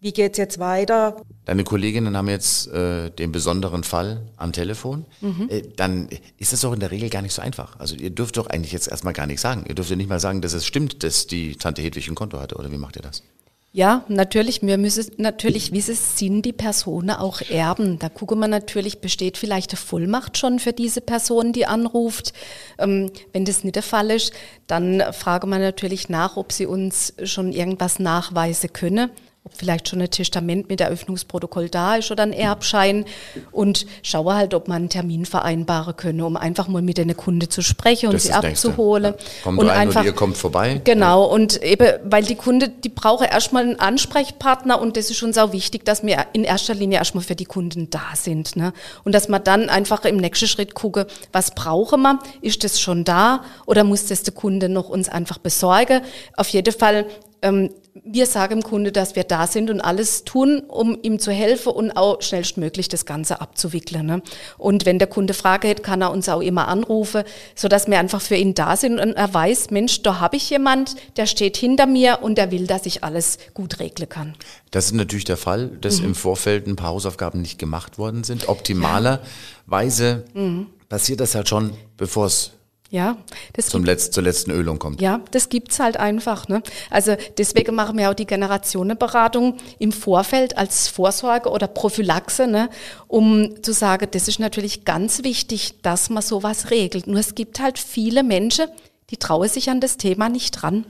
wie 0.00 0.12
geht's 0.12 0.38
jetzt 0.38 0.58
weiter? 0.58 1.16
Deine 1.44 1.64
Kolleginnen 1.64 2.16
haben 2.16 2.28
jetzt 2.28 2.68
äh, 2.68 3.10
den 3.10 3.32
besonderen 3.32 3.82
Fall 3.82 4.22
am 4.36 4.52
Telefon. 4.52 5.06
Mhm. 5.20 5.48
Äh, 5.50 5.62
dann 5.76 6.08
ist 6.36 6.52
das 6.52 6.60
doch 6.60 6.72
in 6.72 6.80
der 6.80 6.90
Regel 6.90 7.10
gar 7.10 7.22
nicht 7.22 7.34
so 7.34 7.42
einfach. 7.42 7.78
Also 7.80 7.96
ihr 7.96 8.10
dürft 8.10 8.36
doch 8.36 8.46
eigentlich 8.46 8.72
jetzt 8.72 8.88
erstmal 8.88 9.12
gar 9.12 9.26
nichts 9.26 9.42
sagen. 9.42 9.64
Ihr 9.68 9.74
dürft 9.74 9.90
ja 9.90 9.96
nicht 9.96 10.08
mal 10.08 10.20
sagen, 10.20 10.40
dass 10.40 10.52
es 10.52 10.66
stimmt, 10.66 11.02
dass 11.02 11.26
die 11.26 11.56
Tante 11.56 11.82
Hedwig 11.82 12.08
ein 12.08 12.14
Konto 12.14 12.38
hatte. 12.38 12.56
Oder 12.56 12.70
wie 12.70 12.78
macht 12.78 12.96
ihr 12.96 13.02
das? 13.02 13.24
Ja, 13.72 14.04
natürlich. 14.08 14.62
Wir 14.62 14.78
müssen 14.78 15.10
natürlich 15.18 15.72
wissen, 15.72 15.94
sind 15.94 16.42
die 16.42 16.52
Personen 16.52 17.10
auch 17.10 17.42
Erben. 17.42 17.98
Da 17.98 18.08
gucken 18.08 18.38
wir 18.38 18.48
natürlich, 18.48 19.00
besteht 19.00 19.36
vielleicht 19.36 19.72
eine 19.72 19.78
Vollmacht 19.78 20.38
schon 20.38 20.58
für 20.58 20.72
diese 20.72 21.00
Person, 21.00 21.52
die 21.52 21.66
anruft. 21.66 22.32
Ähm, 22.78 23.10
wenn 23.32 23.44
das 23.44 23.64
nicht 23.64 23.74
der 23.74 23.82
Fall 23.82 24.10
ist, 24.10 24.32
dann 24.68 25.02
fragen 25.12 25.50
wir 25.50 25.58
natürlich 25.58 26.08
nach, 26.08 26.36
ob 26.36 26.52
sie 26.52 26.66
uns 26.66 27.14
schon 27.24 27.52
irgendwas 27.52 27.98
nachweisen 27.98 28.72
können 28.72 29.10
ob 29.48 29.56
vielleicht 29.56 29.88
schon 29.88 30.02
ein 30.02 30.10
Testament 30.10 30.68
mit 30.68 30.80
Eröffnungsprotokoll 30.80 31.70
da 31.70 31.96
ist 31.96 32.10
oder 32.10 32.22
ein 32.22 32.32
Erbschein 32.34 33.06
und 33.50 33.86
schaue 34.02 34.34
halt, 34.34 34.52
ob 34.52 34.68
man 34.68 34.76
einen 34.76 34.88
Termin 34.90 35.24
vereinbaren 35.24 35.96
könne, 35.96 36.26
um 36.26 36.36
einfach 36.36 36.68
mal 36.68 36.82
mit 36.82 37.00
einer 37.00 37.14
Kunde 37.14 37.48
zu 37.48 37.62
sprechen 37.62 38.08
und 38.08 38.14
Das 38.14 38.24
sie 38.24 38.32
abzuholen. 38.32 39.14
Ja. 39.16 39.42
Kommt 39.42 39.58
und 39.58 39.68
rein 39.68 39.88
und 39.88 40.04
ihr 40.04 40.12
kommt 40.12 40.36
vorbei. 40.36 40.80
Genau, 40.84 41.24
und 41.24 41.62
eben, 41.62 41.94
weil 42.04 42.24
die 42.24 42.34
Kunde, 42.34 42.68
die 42.68 42.90
brauche 42.90 43.24
erstmal 43.24 43.62
einen 43.62 43.80
Ansprechpartner 43.80 44.80
und 44.80 44.96
das 44.96 45.08
ist 45.10 45.16
schon 45.16 45.32
sau 45.32 45.52
wichtig, 45.52 45.84
dass 45.86 46.04
wir 46.04 46.26
in 46.34 46.44
erster 46.44 46.74
Linie 46.74 46.98
erstmal 46.98 47.24
für 47.24 47.36
die 47.36 47.46
Kunden 47.46 47.88
da 47.88 48.02
sind. 48.14 48.54
Ne? 48.56 48.74
Und 49.04 49.14
dass 49.14 49.28
man 49.28 49.42
dann 49.42 49.70
einfach 49.70 50.04
im 50.04 50.18
nächsten 50.18 50.46
Schritt 50.46 50.74
gucke, 50.74 51.06
was 51.32 51.52
brauchen 51.54 52.02
wir? 52.02 52.18
Ist 52.42 52.64
das 52.64 52.80
schon 52.80 53.04
da 53.04 53.42
oder 53.64 53.82
muss 53.84 54.06
das 54.06 54.22
der 54.24 54.34
Kunde 54.34 54.68
noch 54.68 54.90
uns 54.90 55.08
einfach 55.08 55.38
besorgen? 55.38 56.02
Auf 56.36 56.48
jeden 56.50 56.74
Fall 56.74 57.06
ähm, 57.42 57.70
wir 58.04 58.26
sagen 58.26 58.58
dem 58.58 58.62
Kunde, 58.62 58.92
dass 58.92 59.16
wir 59.16 59.24
da 59.24 59.46
sind 59.46 59.70
und 59.70 59.80
alles 59.80 60.24
tun, 60.24 60.62
um 60.68 60.98
ihm 61.02 61.18
zu 61.18 61.32
helfen 61.32 61.72
und 61.72 61.92
auch 61.92 62.20
schnellstmöglich 62.20 62.88
das 62.88 63.06
Ganze 63.06 63.40
abzuwickeln. 63.40 64.06
Ne? 64.06 64.22
Und 64.56 64.86
wenn 64.86 64.98
der 64.98 65.08
Kunde 65.08 65.34
Frage 65.34 65.68
hat, 65.68 65.82
kann 65.82 66.02
er 66.02 66.10
uns 66.10 66.28
auch 66.28 66.40
immer 66.40 66.68
anrufen, 66.68 67.24
so 67.54 67.68
dass 67.68 67.86
wir 67.88 67.98
einfach 67.98 68.20
für 68.20 68.36
ihn 68.36 68.54
da 68.54 68.76
sind 68.76 68.98
und 68.98 69.12
er 69.12 69.32
weiß, 69.32 69.70
Mensch, 69.70 70.02
da 70.02 70.20
habe 70.20 70.36
ich 70.36 70.50
jemand, 70.50 70.96
der 71.16 71.26
steht 71.26 71.56
hinter 71.56 71.86
mir 71.86 72.20
und 72.22 72.38
der 72.38 72.50
will, 72.50 72.66
dass 72.66 72.86
ich 72.86 73.04
alles 73.04 73.38
gut 73.54 73.78
regeln 73.80 74.08
kann. 74.08 74.34
Das 74.70 74.86
ist 74.86 74.92
natürlich 74.92 75.24
der 75.24 75.36
Fall, 75.36 75.68
dass 75.80 76.00
mhm. 76.00 76.06
im 76.06 76.14
Vorfeld 76.14 76.66
ein 76.66 76.76
paar 76.76 76.90
Hausaufgaben 76.90 77.40
nicht 77.40 77.58
gemacht 77.58 77.98
worden 77.98 78.24
sind. 78.24 78.48
Optimalerweise 78.48 80.24
mhm. 80.34 80.66
passiert 80.88 81.20
das 81.20 81.34
halt 81.34 81.48
schon, 81.48 81.72
bevor 81.96 82.26
es 82.26 82.52
ja, 82.90 83.18
das 83.52 83.66
zum 83.66 83.84
Letz-, 83.84 84.10
zur 84.10 84.22
letzten 84.22 84.50
Ölung 84.50 84.78
kommt. 84.78 85.02
Ja, 85.02 85.20
das 85.30 85.50
gibt's 85.50 85.78
halt 85.78 85.98
einfach. 85.98 86.48
Ne? 86.48 86.62
Also 86.88 87.16
deswegen 87.36 87.74
machen 87.74 87.98
wir 87.98 88.10
auch 88.10 88.14
die 88.14 88.26
Generationenberatung 88.26 89.58
im 89.78 89.92
Vorfeld 89.92 90.56
als 90.56 90.88
Vorsorge 90.88 91.50
oder 91.50 91.66
Prophylaxe, 91.66 92.46
ne? 92.46 92.70
um 93.06 93.62
zu 93.62 93.74
sagen, 93.74 94.08
das 94.10 94.26
ist 94.26 94.40
natürlich 94.40 94.86
ganz 94.86 95.22
wichtig, 95.22 95.82
dass 95.82 96.08
man 96.08 96.22
sowas 96.22 96.70
regelt. 96.70 97.06
Nur 97.06 97.20
es 97.20 97.34
gibt 97.34 97.60
halt 97.60 97.78
viele 97.78 98.22
Menschen, 98.22 98.66
die 99.10 99.18
trauen 99.18 99.48
sich 99.48 99.68
an 99.68 99.80
das 99.80 99.98
Thema 99.98 100.30
nicht 100.30 100.52
dran. 100.52 100.86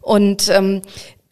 Und 0.00 0.48
ähm, 0.48 0.82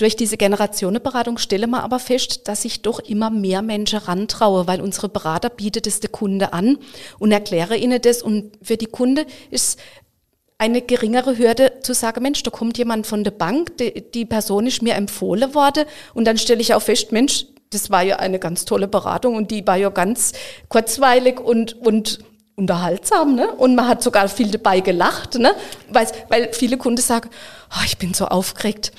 durch 0.03 0.17
diese 0.17 0.37
Generationenberatung 0.37 1.39
stelle 1.39 1.69
man 1.69 1.83
aber 1.83 2.01
fest, 2.01 2.49
dass 2.49 2.63
sich 2.63 2.83
doch 2.83 2.99
immer 2.99 3.31
mehr 3.31 3.63
Menschen 3.63 4.01
rantrauen, 4.01 4.67
weil 4.67 4.81
unsere 4.81 5.09
Berater 5.09 5.49
bietet 5.49 5.87
es 5.87 6.01
der 6.01 6.11
Kunde 6.11 6.53
an 6.53 6.79
und 7.21 7.31
erkläre 7.31 7.77
ihnen 7.77 8.01
das. 8.03 8.21
Und 8.21 8.51
für 8.63 8.77
die 8.77 8.87
Kunde 8.87 9.27
ist 9.51 9.79
eine 10.63 10.81
geringere 10.81 11.39
Hürde 11.39 11.81
zu 11.83 11.93
sagen, 11.93 12.23
Mensch, 12.23 12.45
da 12.45 12.53
kommt 12.53 12.79
jemand 12.79 13.09
von 13.09 13.25
der 13.25 13.33
Bank, 13.33 13.79
die, 13.79 14.05
die 14.13 14.25
Person 14.25 14.69
ist 14.69 14.81
mir 14.81 14.95
empfohlen 14.95 15.57
worden 15.57 15.87
und 16.15 16.25
dann 16.25 16.39
stelle 16.39 16.61
ich 16.61 16.73
auch 16.73 16.83
fest, 16.83 17.11
Mensch, 17.11 17.47
das 17.71 17.91
war 17.91 18.03
ja 18.03 18.17
eine 18.21 18.39
ganz 18.39 18.65
tolle 18.65 18.87
Beratung 18.87 19.35
und 19.35 19.51
die 19.51 19.67
war 19.67 19.77
ja 19.77 19.89
ganz 19.89 20.35
kurzweilig 20.69 21.41
und, 21.41 21.73
und 21.85 22.21
unterhaltsam, 22.55 23.35
ne? 23.35 23.49
Und 23.51 23.75
man 23.75 23.89
hat 23.89 24.05
sogar 24.05 24.29
viel 24.29 24.53
dabei 24.53 24.79
gelacht, 24.79 25.37
ne? 25.37 25.53
Weil, 25.89 26.07
weil 26.29 26.53
viele 26.53 26.77
Kunden 26.77 27.01
sagen, 27.01 27.29
oh, 27.73 27.83
ich 27.85 27.99
bin 27.99 28.15
so 28.15 28.27
aufgeregt 28.27 28.93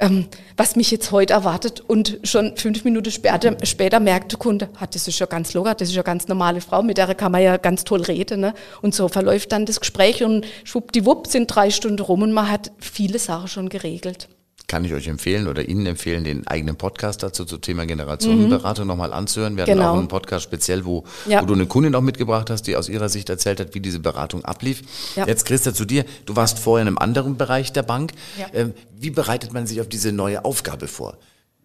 ähm, 0.00 0.26
was 0.56 0.76
mich 0.76 0.90
jetzt 0.90 1.12
heute 1.12 1.34
erwartet. 1.34 1.80
Und 1.80 2.18
schon 2.24 2.56
fünf 2.56 2.84
Minuten 2.84 3.10
später, 3.10 3.56
später 3.64 4.00
merkt 4.00 4.32
der 4.32 4.38
Kunde, 4.38 4.68
ah, 4.80 4.86
das 4.86 5.06
ist 5.06 5.18
ja 5.18 5.26
ganz 5.26 5.54
locker, 5.54 5.74
das 5.74 5.88
ist 5.88 5.94
ja 5.94 6.02
ganz 6.02 6.26
normale 6.26 6.60
Frau, 6.60 6.82
mit 6.82 6.98
der 6.98 7.14
kann 7.14 7.32
man 7.32 7.42
ja 7.42 7.56
ganz 7.56 7.84
toll 7.84 8.02
reden. 8.02 8.40
Ne? 8.40 8.54
Und 8.82 8.94
so 8.94 9.08
verläuft 9.08 9.52
dann 9.52 9.66
das 9.66 9.80
Gespräch 9.80 10.24
und 10.24 10.46
schwuppdiwupp 10.64 11.26
sind 11.26 11.46
drei 11.46 11.70
Stunden 11.70 12.02
rum 12.02 12.22
und 12.22 12.32
man 12.32 12.50
hat 12.50 12.72
viele 12.78 13.18
Sachen 13.18 13.48
schon 13.48 13.68
geregelt 13.68 14.28
kann 14.70 14.84
ich 14.84 14.94
euch 14.94 15.08
empfehlen 15.08 15.48
oder 15.48 15.68
Ihnen 15.68 15.84
empfehlen, 15.84 16.22
den 16.22 16.46
eigenen 16.46 16.76
Podcast 16.76 17.24
dazu 17.24 17.44
zum 17.44 17.60
Thema 17.60 17.86
Generationenberatung 17.86 18.84
mhm. 18.84 18.88
nochmal 18.88 19.12
anzuhören. 19.12 19.56
Wir 19.56 19.64
genau. 19.64 19.82
hatten 19.82 19.90
auch 19.90 19.98
einen 19.98 20.06
Podcast 20.06 20.44
speziell, 20.44 20.84
wo, 20.84 21.02
ja. 21.26 21.42
wo 21.42 21.46
du 21.46 21.54
eine 21.54 21.66
Kundin 21.66 21.92
auch 21.96 22.00
mitgebracht 22.02 22.50
hast, 22.50 22.68
die 22.68 22.76
aus 22.76 22.88
ihrer 22.88 23.08
Sicht 23.08 23.28
erzählt 23.28 23.58
hat, 23.58 23.74
wie 23.74 23.80
diese 23.80 23.98
Beratung 23.98 24.44
ablief. 24.44 24.82
Ja. 25.16 25.26
Jetzt 25.26 25.44
Christa 25.44 25.74
zu 25.74 25.84
dir. 25.84 26.04
Du 26.24 26.36
warst 26.36 26.60
vorher 26.60 26.82
in 26.82 26.86
einem 26.86 26.98
anderen 26.98 27.36
Bereich 27.36 27.72
der 27.72 27.82
Bank. 27.82 28.12
Ja. 28.38 28.46
Ähm, 28.52 28.72
wie 28.96 29.10
bereitet 29.10 29.52
man 29.52 29.66
sich 29.66 29.80
auf 29.80 29.88
diese 29.88 30.12
neue 30.12 30.44
Aufgabe 30.44 30.86
vor? 30.86 31.18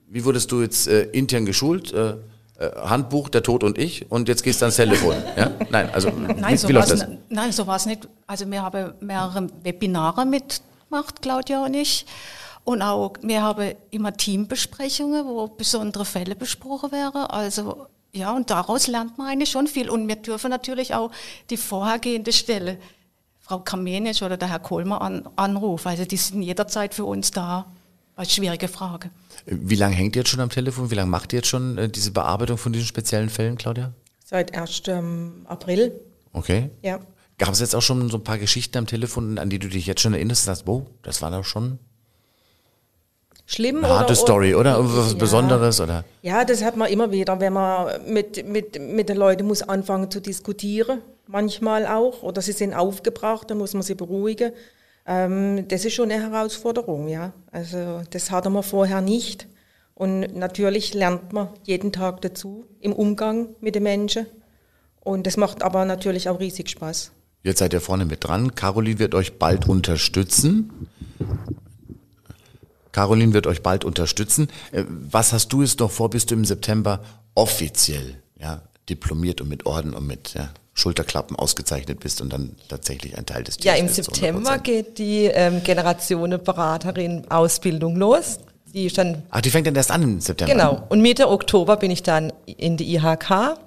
Wie 0.10 0.26
wurdest 0.26 0.52
du 0.52 0.64
jetzt 0.64 0.88
äh, 0.88 1.04
intern 1.04 1.46
geschult? 1.46 1.94
Äh, 1.94 2.16
äh 2.58 2.72
Handbuch, 2.86 3.30
der 3.30 3.44
Tod 3.44 3.64
und 3.64 3.78
ich 3.78 4.10
und 4.10 4.28
jetzt 4.30 4.42
gehst 4.42 4.62
du 4.62 4.66
ans 4.66 4.78
Telefon. 4.78 5.16
Ja? 5.38 5.52
Nein, 5.70 5.92
also 5.94 6.10
nein, 6.10 6.44
wie, 6.54 6.58
so 6.58 6.68
wie 6.70 6.74
läuft 6.74 6.90
das? 6.90 7.06
Nein, 7.30 7.52
so 7.52 7.68
war 7.68 7.76
es 7.76 7.86
nicht. 7.86 8.08
Also 8.26 8.50
wir 8.50 8.64
haben 8.64 8.94
mehrere 9.00 9.48
Webinare 9.62 10.26
mitgemacht, 10.26 11.22
Claudia 11.22 11.64
und 11.66 11.76
ich. 11.76 12.08
Und 12.66 12.82
auch, 12.82 13.14
wir 13.22 13.44
haben 13.44 13.76
immer 13.92 14.12
Teambesprechungen, 14.18 15.26
wo 15.26 15.48
besondere 15.48 16.04
Fälle 16.04 16.36
besprochen 16.36 16.92
werden. 16.92 17.22
Also, 17.22 17.86
ja, 18.12 18.36
und 18.36 18.50
daraus 18.50 18.88
lernt 18.88 19.20
man 19.20 19.28
eigentlich 19.28 19.52
schon 19.52 19.68
viel. 19.68 19.88
Und 19.88 20.08
wir 20.08 20.16
dürfen 20.16 20.50
natürlich 20.50 20.96
auch 20.96 21.12
die 21.52 21.58
vorhergehende 21.58 22.34
Stelle, 22.34 22.80
Frau 23.40 23.60
Kamenisch 23.60 24.24
oder 24.24 24.36
der 24.36 24.50
Herr 24.50 24.60
Kohlmer 24.60 25.00
an, 25.02 25.30
anrufen. 25.36 25.90
Also, 25.90 26.06
die 26.06 26.18
sind 26.18 26.42
jederzeit 26.42 26.96
für 26.96 27.06
uns 27.06 27.32
da. 27.32 27.72
Als 28.18 28.34
schwierige 28.34 28.70
Frage. 28.70 29.10
Wie 29.46 29.76
lange 29.76 29.94
hängt 29.94 30.16
ihr 30.16 30.22
jetzt 30.22 30.30
schon 30.30 30.40
am 30.40 30.50
Telefon? 30.50 30.90
Wie 30.90 30.96
lange 30.96 31.10
macht 31.10 31.34
ihr 31.34 31.40
jetzt 31.40 31.50
schon 31.50 31.78
äh, 31.78 31.90
diese 31.90 32.12
Bearbeitung 32.12 32.58
von 32.58 32.72
diesen 32.72 32.88
speziellen 32.88 33.30
Fällen, 33.30 33.58
Claudia? 33.58 33.92
Seit 34.24 34.56
1. 34.58 34.84
Ähm, 34.88 35.46
April. 35.50 36.00
Okay. 36.32 36.70
Ja. 36.82 37.02
Gab 37.38 37.50
es 37.50 37.60
jetzt 37.60 37.76
auch 37.76 37.82
schon 37.82 38.10
so 38.10 38.16
ein 38.16 38.24
paar 38.24 38.38
Geschichten 38.38 38.78
am 38.78 38.88
Telefon, 38.88 39.38
an 39.38 39.50
die 39.50 39.60
du 39.60 39.68
dich 39.68 39.86
jetzt 39.86 40.00
schon 40.00 40.14
erinnerst 40.14 40.44
und 40.44 40.56
sagst, 40.56 40.66
wow, 40.66 40.84
das 41.02 41.22
war 41.22 41.30
doch 41.30 41.44
schon 41.44 41.78
schlimm. 43.46 43.78
Eine 43.78 43.90
harte 43.90 44.06
oder, 44.06 44.16
Story, 44.16 44.56
oder? 44.56 44.78
Irgendwas 44.78 45.12
ja. 45.12 45.18
Besonderes, 45.18 45.82
oder? 45.82 46.04
Ja, 46.22 46.46
das 46.46 46.64
hat 46.64 46.76
man 46.76 46.90
immer 46.90 47.12
wieder, 47.12 47.40
wenn 47.40 47.54
man 47.54 48.02
mit, 48.08 48.48
mit, 48.48 48.80
mit 48.80 49.10
den 49.10 49.18
Leuten 49.18 49.46
muss 49.46 49.62
anfangen 49.62 50.10
zu 50.12 50.20
diskutieren, 50.20 51.02
manchmal 51.28 51.86
auch, 51.88 52.24
oder 52.24 52.42
sie 52.42 52.52
sind 52.52 52.74
aufgebracht, 52.74 53.50
dann 53.50 53.58
muss 53.58 53.74
man 53.74 53.84
sie 53.84 53.96
beruhigen. 53.96 54.52
Ähm, 55.08 55.68
das 55.68 55.86
ist 55.86 55.94
schon 55.94 56.12
eine 56.12 56.22
Herausforderung, 56.22 57.08
ja. 57.08 57.34
Also 57.52 58.02
das 58.10 58.32
hatte 58.32 58.50
man 58.50 58.64
vorher 58.64 59.02
nicht. 59.02 59.48
Und 59.94 60.36
natürlich 60.36 60.94
lernt 60.94 61.32
man 61.32 61.50
jeden 61.64 61.94
Tag 61.94 62.22
dazu 62.22 62.66
im 62.82 62.92
Umgang 62.92 63.50
mit 63.62 63.76
den 63.76 63.84
Menschen. 63.84 64.26
Und 65.00 65.26
das 65.26 65.38
macht 65.38 65.64
aber 65.64 65.86
natürlich 65.86 66.28
auch 66.28 66.40
riesig 66.40 66.70
Spaß. 66.70 67.12
Jetzt 67.44 67.60
seid 67.60 67.74
ihr 67.74 67.80
vorne 67.80 68.06
mit 68.06 68.24
dran. 68.24 68.56
Caroline 68.56 69.00
wird 69.00 69.14
euch 69.14 69.38
bald 69.38 69.70
unterstützen. 69.70 70.90
Caroline 72.96 73.34
wird 73.34 73.46
euch 73.46 73.62
bald 73.62 73.84
unterstützen. 73.84 74.48
Äh, 74.72 74.86
was 74.88 75.34
hast 75.34 75.50
du 75.50 75.62
jetzt 75.62 75.82
noch 75.82 75.92
vor, 75.92 76.10
bis 76.10 76.26
du 76.26 76.34
im 76.34 76.46
September 76.46 77.02
offiziell 77.34 78.16
ja, 78.40 78.62
diplomiert 78.88 79.42
und 79.42 79.50
mit 79.50 79.66
Orden 79.66 79.94
und 79.94 80.08
mit 80.08 80.34
ja, 80.34 80.48
Schulterklappen 80.74 81.36
ausgezeichnet 81.36 82.00
bist 82.00 82.22
und 82.22 82.32
dann 82.32 82.56
tatsächlich 82.70 83.18
ein 83.18 83.26
Teil 83.26 83.44
des 83.44 83.58
Teams 83.58 83.66
Ja, 83.66 83.74
im 83.74 83.90
September 83.90 84.60
geht 84.60 84.98
die 84.98 85.26
ähm, 85.26 85.62
Generationenberaterin 85.62 87.30
Ausbildung 87.30 87.98
los. 87.98 88.40
Die 88.74 88.90
schon 88.90 89.24
Ach, 89.30 89.42
die 89.42 89.50
fängt 89.50 89.68
dann 89.68 89.76
erst 89.76 89.92
an 89.92 90.02
im 90.02 90.22
September? 90.22 90.54
Genau. 90.54 90.84
Und 90.88 91.02
Mitte 91.02 91.28
Oktober 91.28 91.76
bin 91.76 91.92
ich 91.92 92.02
dann 92.02 92.32
in 92.46 92.78
die 92.78 92.96
IHK. 92.96 93.58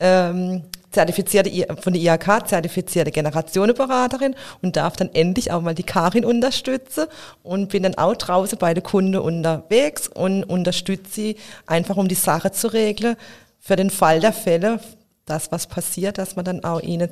Ähm, 0.00 0.62
zertifizierte, 0.96 1.76
von 1.82 1.92
der 1.92 2.02
IHK 2.02 2.48
zertifizierte 2.48 3.10
Generationenberaterin 3.10 4.34
und 4.62 4.76
darf 4.76 4.96
dann 4.96 5.10
endlich 5.12 5.52
auch 5.52 5.60
mal 5.60 5.74
die 5.74 5.82
Karin 5.82 6.24
unterstützen 6.24 7.04
und 7.42 7.68
bin 7.68 7.82
dann 7.82 7.96
auch 7.96 8.16
draußen 8.16 8.58
bei 8.58 8.72
der 8.72 8.82
Kunde 8.82 9.20
unterwegs 9.20 10.08
und 10.08 10.44
unterstütze 10.44 11.12
sie 11.12 11.36
einfach, 11.66 11.98
um 11.98 12.08
die 12.08 12.14
Sache 12.14 12.50
zu 12.50 12.72
regeln. 12.72 13.16
Für 13.60 13.76
den 13.76 13.90
Fall 13.90 14.20
der 14.20 14.32
Fälle, 14.32 14.80
das 15.26 15.52
was 15.52 15.66
passiert, 15.66 16.16
dass 16.16 16.34
man 16.34 16.46
dann 16.46 16.64
auch 16.64 16.80
ihnen 16.80 17.10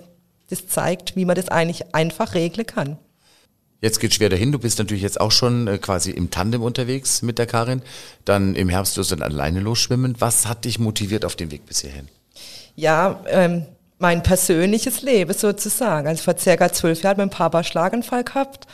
das 0.49 0.67
zeigt, 0.67 1.15
wie 1.15 1.27
man 1.27 1.37
das 1.37 1.49
eigentlich 1.49 1.95
einfach 1.95 2.35
regeln 2.35 2.67
kann. 2.67 2.97
Jetzt 3.83 4.01
geht 4.01 4.15
schwer 4.15 4.31
dahin. 4.31 4.51
Du 4.51 4.59
bist 4.59 4.79
natürlich 4.79 5.03
jetzt 5.03 5.21
auch 5.21 5.31
schon 5.31 5.69
äh, 5.69 5.77
quasi 5.77 6.11
im 6.11 6.31
Tandem 6.31 6.63
unterwegs 6.63 7.21
mit 7.21 7.39
der 7.39 7.47
Karin. 7.47 7.83
Dann 8.25 8.55
im 8.55 8.71
Herbst 8.71 8.97
wirst 8.97 9.11
du 9.11 9.17
dann 9.17 9.31
alleine 9.31 9.61
losschwimmen. 9.61 10.15
Was 10.21 10.47
hat 10.47 10.65
dich 10.65 10.79
motiviert 10.79 11.27
auf 11.27 11.37
dem 11.37 11.51
Weg 11.51 11.67
bis 11.67 11.83
hierhin? 11.83 12.09
Ja, 12.77 13.23
ähm, 13.29 13.67
mein 14.05 14.23
persönliches 14.23 15.01
Leben 15.01 15.33
sozusagen. 15.33 16.07
Also 16.09 16.25
vor 16.25 16.37
circa 16.37 16.71
zwölf 16.71 17.03
Jahren 17.03 17.17
mein 17.17 17.31
Papa 17.31 17.65
Schlaganfall 17.65 18.23
gehabt 18.23 18.67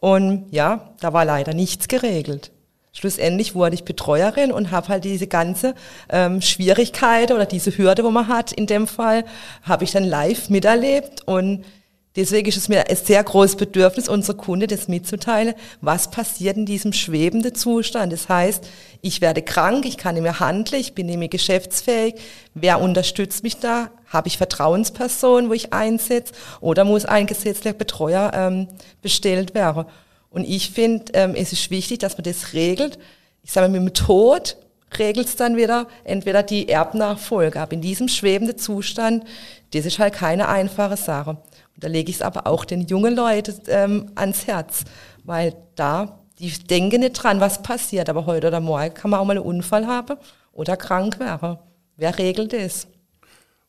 und 0.00 0.46
ja, 0.50 0.90
da 0.98 1.12
war 1.12 1.24
leider 1.24 1.54
nichts 1.54 1.86
geregelt. 1.86 2.50
Schlussendlich 2.92 3.54
wurde 3.54 3.76
ich 3.76 3.84
Betreuerin 3.84 4.50
und 4.50 4.72
habe 4.72 4.88
halt 4.88 5.04
diese 5.04 5.28
ganze 5.28 5.76
ähm, 6.08 6.42
Schwierigkeit 6.42 7.30
oder 7.30 7.46
diese 7.46 7.78
Hürde, 7.78 8.02
wo 8.02 8.10
man 8.10 8.26
hat 8.26 8.50
in 8.50 8.66
dem 8.66 8.88
Fall, 8.88 9.24
habe 9.62 9.84
ich 9.84 9.92
dann 9.92 10.02
live 10.02 10.48
miterlebt 10.48 11.28
und 11.28 11.64
Deswegen 12.14 12.46
ist 12.46 12.58
es 12.58 12.68
mir 12.68 12.88
ein 12.90 12.96
sehr 12.96 13.24
großes 13.24 13.56
Bedürfnis, 13.56 14.08
unserer 14.08 14.36
Kunde 14.36 14.66
das 14.66 14.86
mitzuteilen, 14.86 15.54
was 15.80 16.10
passiert 16.10 16.58
in 16.58 16.66
diesem 16.66 16.92
schwebenden 16.92 17.54
Zustand. 17.54 18.12
Das 18.12 18.28
heißt, 18.28 18.68
ich 19.00 19.22
werde 19.22 19.40
krank, 19.40 19.86
ich 19.86 19.96
kann 19.96 20.14
nicht 20.14 20.22
mehr 20.22 20.38
handeln, 20.38 20.80
ich 20.80 20.94
bin 20.94 21.06
nicht 21.06 21.18
mehr 21.18 21.28
geschäftsfähig. 21.28 22.16
Wer 22.52 22.80
unterstützt 22.82 23.42
mich 23.42 23.56
da? 23.56 23.90
Habe 24.08 24.28
ich 24.28 24.36
Vertrauenspersonen, 24.36 25.48
wo 25.48 25.54
ich 25.54 25.72
einsetze? 25.72 26.34
Oder 26.60 26.84
muss 26.84 27.06
ein 27.06 27.26
gesetzlicher 27.26 27.76
Betreuer 27.76 28.30
ähm, 28.34 28.68
bestellt 29.00 29.54
werden? 29.54 29.86
Und 30.28 30.44
ich 30.44 30.70
finde, 30.70 31.12
ähm, 31.14 31.34
es 31.34 31.52
ist 31.52 31.70
wichtig, 31.70 32.00
dass 32.00 32.18
man 32.18 32.24
das 32.24 32.52
regelt. 32.52 32.98
Ich 33.42 33.52
sage 33.52 33.68
mal, 33.68 33.80
mit 33.80 33.96
dem 33.98 34.06
Tod 34.06 34.56
regelt 34.98 35.28
es 35.28 35.36
dann 35.36 35.56
wieder 35.56 35.88
entweder 36.04 36.42
die 36.42 36.68
Erbnachfolge. 36.68 37.58
Aber 37.58 37.72
in 37.72 37.80
diesem 37.80 38.08
schwebenden 38.08 38.58
Zustand, 38.58 39.24
das 39.72 39.86
ist 39.86 39.98
halt 39.98 40.12
keine 40.12 40.48
einfache 40.48 40.96
Sache. 40.98 41.38
Da 41.82 41.88
lege 41.88 42.10
ich 42.10 42.16
es 42.16 42.22
aber 42.22 42.46
auch 42.46 42.64
den 42.64 42.86
jungen 42.86 43.14
Leuten 43.14 43.54
ähm, 43.66 44.06
ans 44.14 44.46
Herz, 44.46 44.84
weil 45.24 45.52
da, 45.74 46.20
die 46.38 46.52
denken 46.52 47.00
nicht 47.00 47.14
dran, 47.14 47.40
was 47.40 47.62
passiert. 47.62 48.08
Aber 48.08 48.24
heute 48.24 48.46
oder 48.46 48.60
morgen 48.60 48.94
kann 48.94 49.10
man 49.10 49.18
auch 49.18 49.24
mal 49.24 49.36
einen 49.36 49.44
Unfall 49.44 49.88
haben 49.88 50.16
oder 50.52 50.76
krank 50.76 51.18
werden. 51.18 51.58
Wer 51.96 52.18
regelt 52.18 52.52
das? 52.52 52.86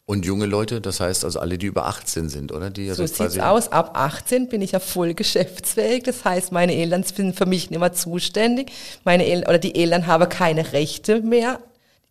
Und 0.06 0.26
junge 0.26 0.46
Leute, 0.46 0.80
das 0.80 1.00
heißt 1.00 1.26
also 1.26 1.40
alle, 1.40 1.58
die 1.58 1.66
über 1.66 1.88
18 1.88 2.30
sind, 2.30 2.52
oder? 2.52 2.70
Die 2.70 2.86
So 2.92 3.02
also 3.02 3.08
sieht's 3.08 3.40
aus. 3.40 3.72
Ab 3.72 3.98
18 3.98 4.48
bin 4.48 4.62
ich 4.62 4.74
ja 4.74 4.80
voll 4.80 5.14
geschäftsfähig. 5.16 6.04
Das 6.04 6.24
heißt, 6.24 6.52
meine 6.52 6.76
Eltern 6.76 7.02
sind 7.02 7.36
für 7.36 7.48
mich 7.48 7.72
nicht 7.72 7.80
mehr 7.80 7.94
zuständig. 7.94 8.72
Meine 9.06 9.26
El 9.26 9.40
oder 9.40 9.58
die 9.58 9.74
Eltern 9.74 10.06
haben 10.06 10.30
keine 10.30 10.72
Rechte 10.72 11.22
mehr. 11.22 11.60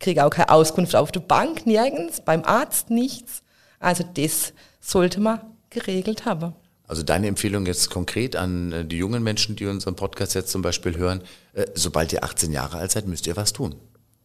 Kriege 0.01 0.25
auch 0.25 0.31
keine 0.31 0.51
Auskunft 0.51 0.97
auf 0.97 1.13
der 1.13 1.21
Bank, 1.21 1.65
nirgends, 1.65 2.23
beim 2.23 2.43
Arzt 2.45 2.91
nichts. 2.91 3.45
Also 3.79 4.03
das 4.15 4.53
sollte 4.81 5.21
man 5.21 5.52
geregelt 5.73 6.25
haben. 6.25 6.55
Also 6.87 7.03
deine 7.03 7.27
Empfehlung 7.29 7.65
jetzt 7.67 7.91
konkret 7.91 8.37
an 8.37 8.73
äh, 8.73 8.85
die 8.85 8.99
jungen 8.99 9.23
Menschen, 9.23 9.57
die 9.57 9.67
unseren 9.67 9.97
Podcast 9.97 10.35
jetzt 10.35 10.51
zum 10.51 10.63
Beispiel 10.63 10.97
hören, 10.97 11.23
äh, 11.55 11.65
sobald 11.75 12.13
ihr 12.13 12.23
18 12.23 12.53
Jahre 12.53 12.79
alt 12.79 12.91
seid, 12.91 13.07
müsst 13.07 13.27
ihr 13.27 13.37
was 13.37 13.53
tun. 13.53 13.75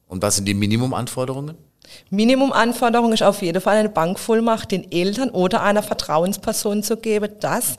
Und 0.07 0.21
was 0.21 0.35
sind 0.35 0.45
die 0.45 0.53
Minimumanforderungen? 0.53 1.55
Minimumanforderung 2.09 3.13
ist 3.13 3.23
auf 3.23 3.41
jeden 3.41 3.61
Fall 3.61 3.77
eine 3.77 3.89
Bankvollmacht 3.89 4.71
den 4.71 4.91
Eltern 4.91 5.29
oder 5.29 5.63
einer 5.63 5.83
Vertrauensperson 5.83 6.83
zu 6.83 6.97
geben, 6.97 7.29
dass 7.39 7.77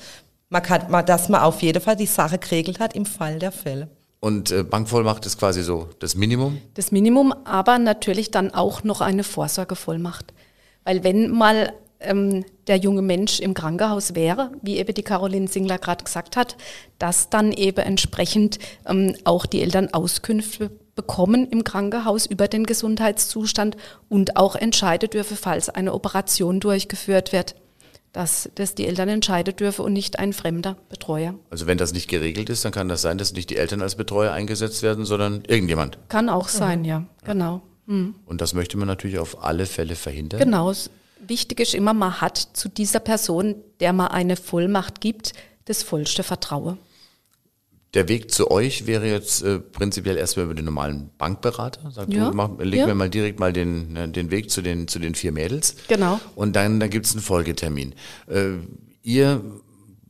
man, 0.48 0.62
kann, 0.62 1.04
dass 1.04 1.28
man 1.28 1.42
auf 1.42 1.62
jeden 1.62 1.82
Fall 1.82 1.96
die 1.96 2.06
Sache 2.06 2.38
geregelt 2.38 2.80
hat 2.80 2.94
im 2.94 3.06
Fall 3.06 3.38
der 3.38 3.52
Fälle. 3.52 3.88
Und 4.20 4.50
äh, 4.50 4.64
Bankvollmacht 4.64 5.26
ist 5.26 5.38
quasi 5.38 5.62
so 5.62 5.90
das 6.00 6.14
Minimum. 6.14 6.58
Das 6.74 6.90
Minimum, 6.90 7.32
aber 7.44 7.78
natürlich 7.78 8.30
dann 8.30 8.52
auch 8.52 8.82
noch 8.82 9.00
eine 9.00 9.22
Vorsorgevollmacht. 9.22 10.32
Weil 10.84 11.04
wenn 11.04 11.30
mal 11.30 11.72
ähm, 12.00 12.44
der 12.66 12.76
junge 12.76 13.02
Mensch 13.02 13.40
im 13.40 13.54
Krankenhaus 13.54 14.14
wäre, 14.14 14.52
wie 14.62 14.78
eben 14.78 14.94
die 14.94 15.02
Caroline 15.02 15.48
Singler 15.48 15.78
gerade 15.78 16.04
gesagt 16.04 16.36
hat, 16.36 16.56
dass 16.98 17.30
dann 17.30 17.52
eben 17.52 17.84
entsprechend 17.84 18.58
ähm, 18.86 19.16
auch 19.24 19.46
die 19.46 19.62
Eltern 19.62 19.92
Auskünfte 19.92 20.70
bekommen 20.94 21.48
im 21.48 21.64
Krankenhaus 21.64 22.26
über 22.26 22.48
den 22.48 22.64
Gesundheitszustand 22.66 23.76
und 24.08 24.36
auch 24.36 24.56
entscheiden 24.56 25.10
dürfen, 25.10 25.36
falls 25.36 25.68
eine 25.68 25.94
Operation 25.94 26.58
durchgeführt 26.60 27.32
wird, 27.32 27.54
dass 28.12 28.50
das 28.56 28.74
die 28.74 28.86
Eltern 28.86 29.08
entscheiden 29.08 29.54
dürfen 29.54 29.84
und 29.84 29.92
nicht 29.92 30.18
ein 30.18 30.32
fremder 30.32 30.76
Betreuer. 30.88 31.34
Also 31.50 31.66
wenn 31.66 31.78
das 31.78 31.92
nicht 31.92 32.08
geregelt 32.08 32.50
ist, 32.50 32.64
dann 32.64 32.72
kann 32.72 32.88
das 32.88 33.02
sein, 33.02 33.16
dass 33.16 33.32
nicht 33.32 33.50
die 33.50 33.56
Eltern 33.56 33.80
als 33.80 33.94
Betreuer 33.94 34.32
eingesetzt 34.32 34.82
werden, 34.82 35.04
sondern 35.04 35.44
irgendjemand. 35.46 35.98
Kann 36.08 36.28
auch 36.28 36.48
sein, 36.48 36.84
ja, 36.84 37.06
genau. 37.24 37.62
Und 38.26 38.40
das 38.40 38.52
möchte 38.52 38.76
man 38.76 38.86
natürlich 38.86 39.18
auf 39.18 39.42
alle 39.42 39.66
Fälle 39.66 39.94
verhindern. 39.94 40.40
Genau. 40.40 40.72
Wichtig 41.26 41.60
ist 41.60 41.74
immer, 41.74 41.94
man 41.94 42.20
hat 42.20 42.38
zu 42.38 42.68
dieser 42.68 43.00
Person, 43.00 43.56
der 43.80 43.92
man 43.92 44.08
eine 44.08 44.36
Vollmacht 44.36 45.00
gibt, 45.00 45.32
das 45.64 45.82
vollste 45.82 46.22
Vertrauen. 46.22 46.78
Der 47.94 48.08
Weg 48.08 48.30
zu 48.30 48.50
euch 48.50 48.86
wäre 48.86 49.06
jetzt 49.06 49.42
äh, 49.42 49.58
prinzipiell 49.58 50.18
erstmal 50.18 50.44
über 50.44 50.54
den 50.54 50.66
normalen 50.66 51.10
Bankberater. 51.16 51.90
Sagt 51.90 52.12
Ja, 52.12 52.30
du, 52.30 52.36
mach, 52.36 52.50
leg 52.58 52.80
ja. 52.80 52.86
mir 52.86 52.94
mal 52.94 53.08
direkt 53.08 53.40
mal 53.40 53.52
den, 53.52 53.96
äh, 53.96 54.08
den 54.08 54.30
Weg 54.30 54.50
zu 54.50 54.60
den, 54.60 54.88
zu 54.88 54.98
den 54.98 55.14
vier 55.14 55.32
Mädels. 55.32 55.74
Genau. 55.88 56.20
Und 56.34 56.54
dann, 56.54 56.80
dann 56.80 56.90
gibt's 56.90 57.12
einen 57.12 57.22
Folgetermin. 57.22 57.94
Äh, 58.26 58.56
ihr, 59.02 59.42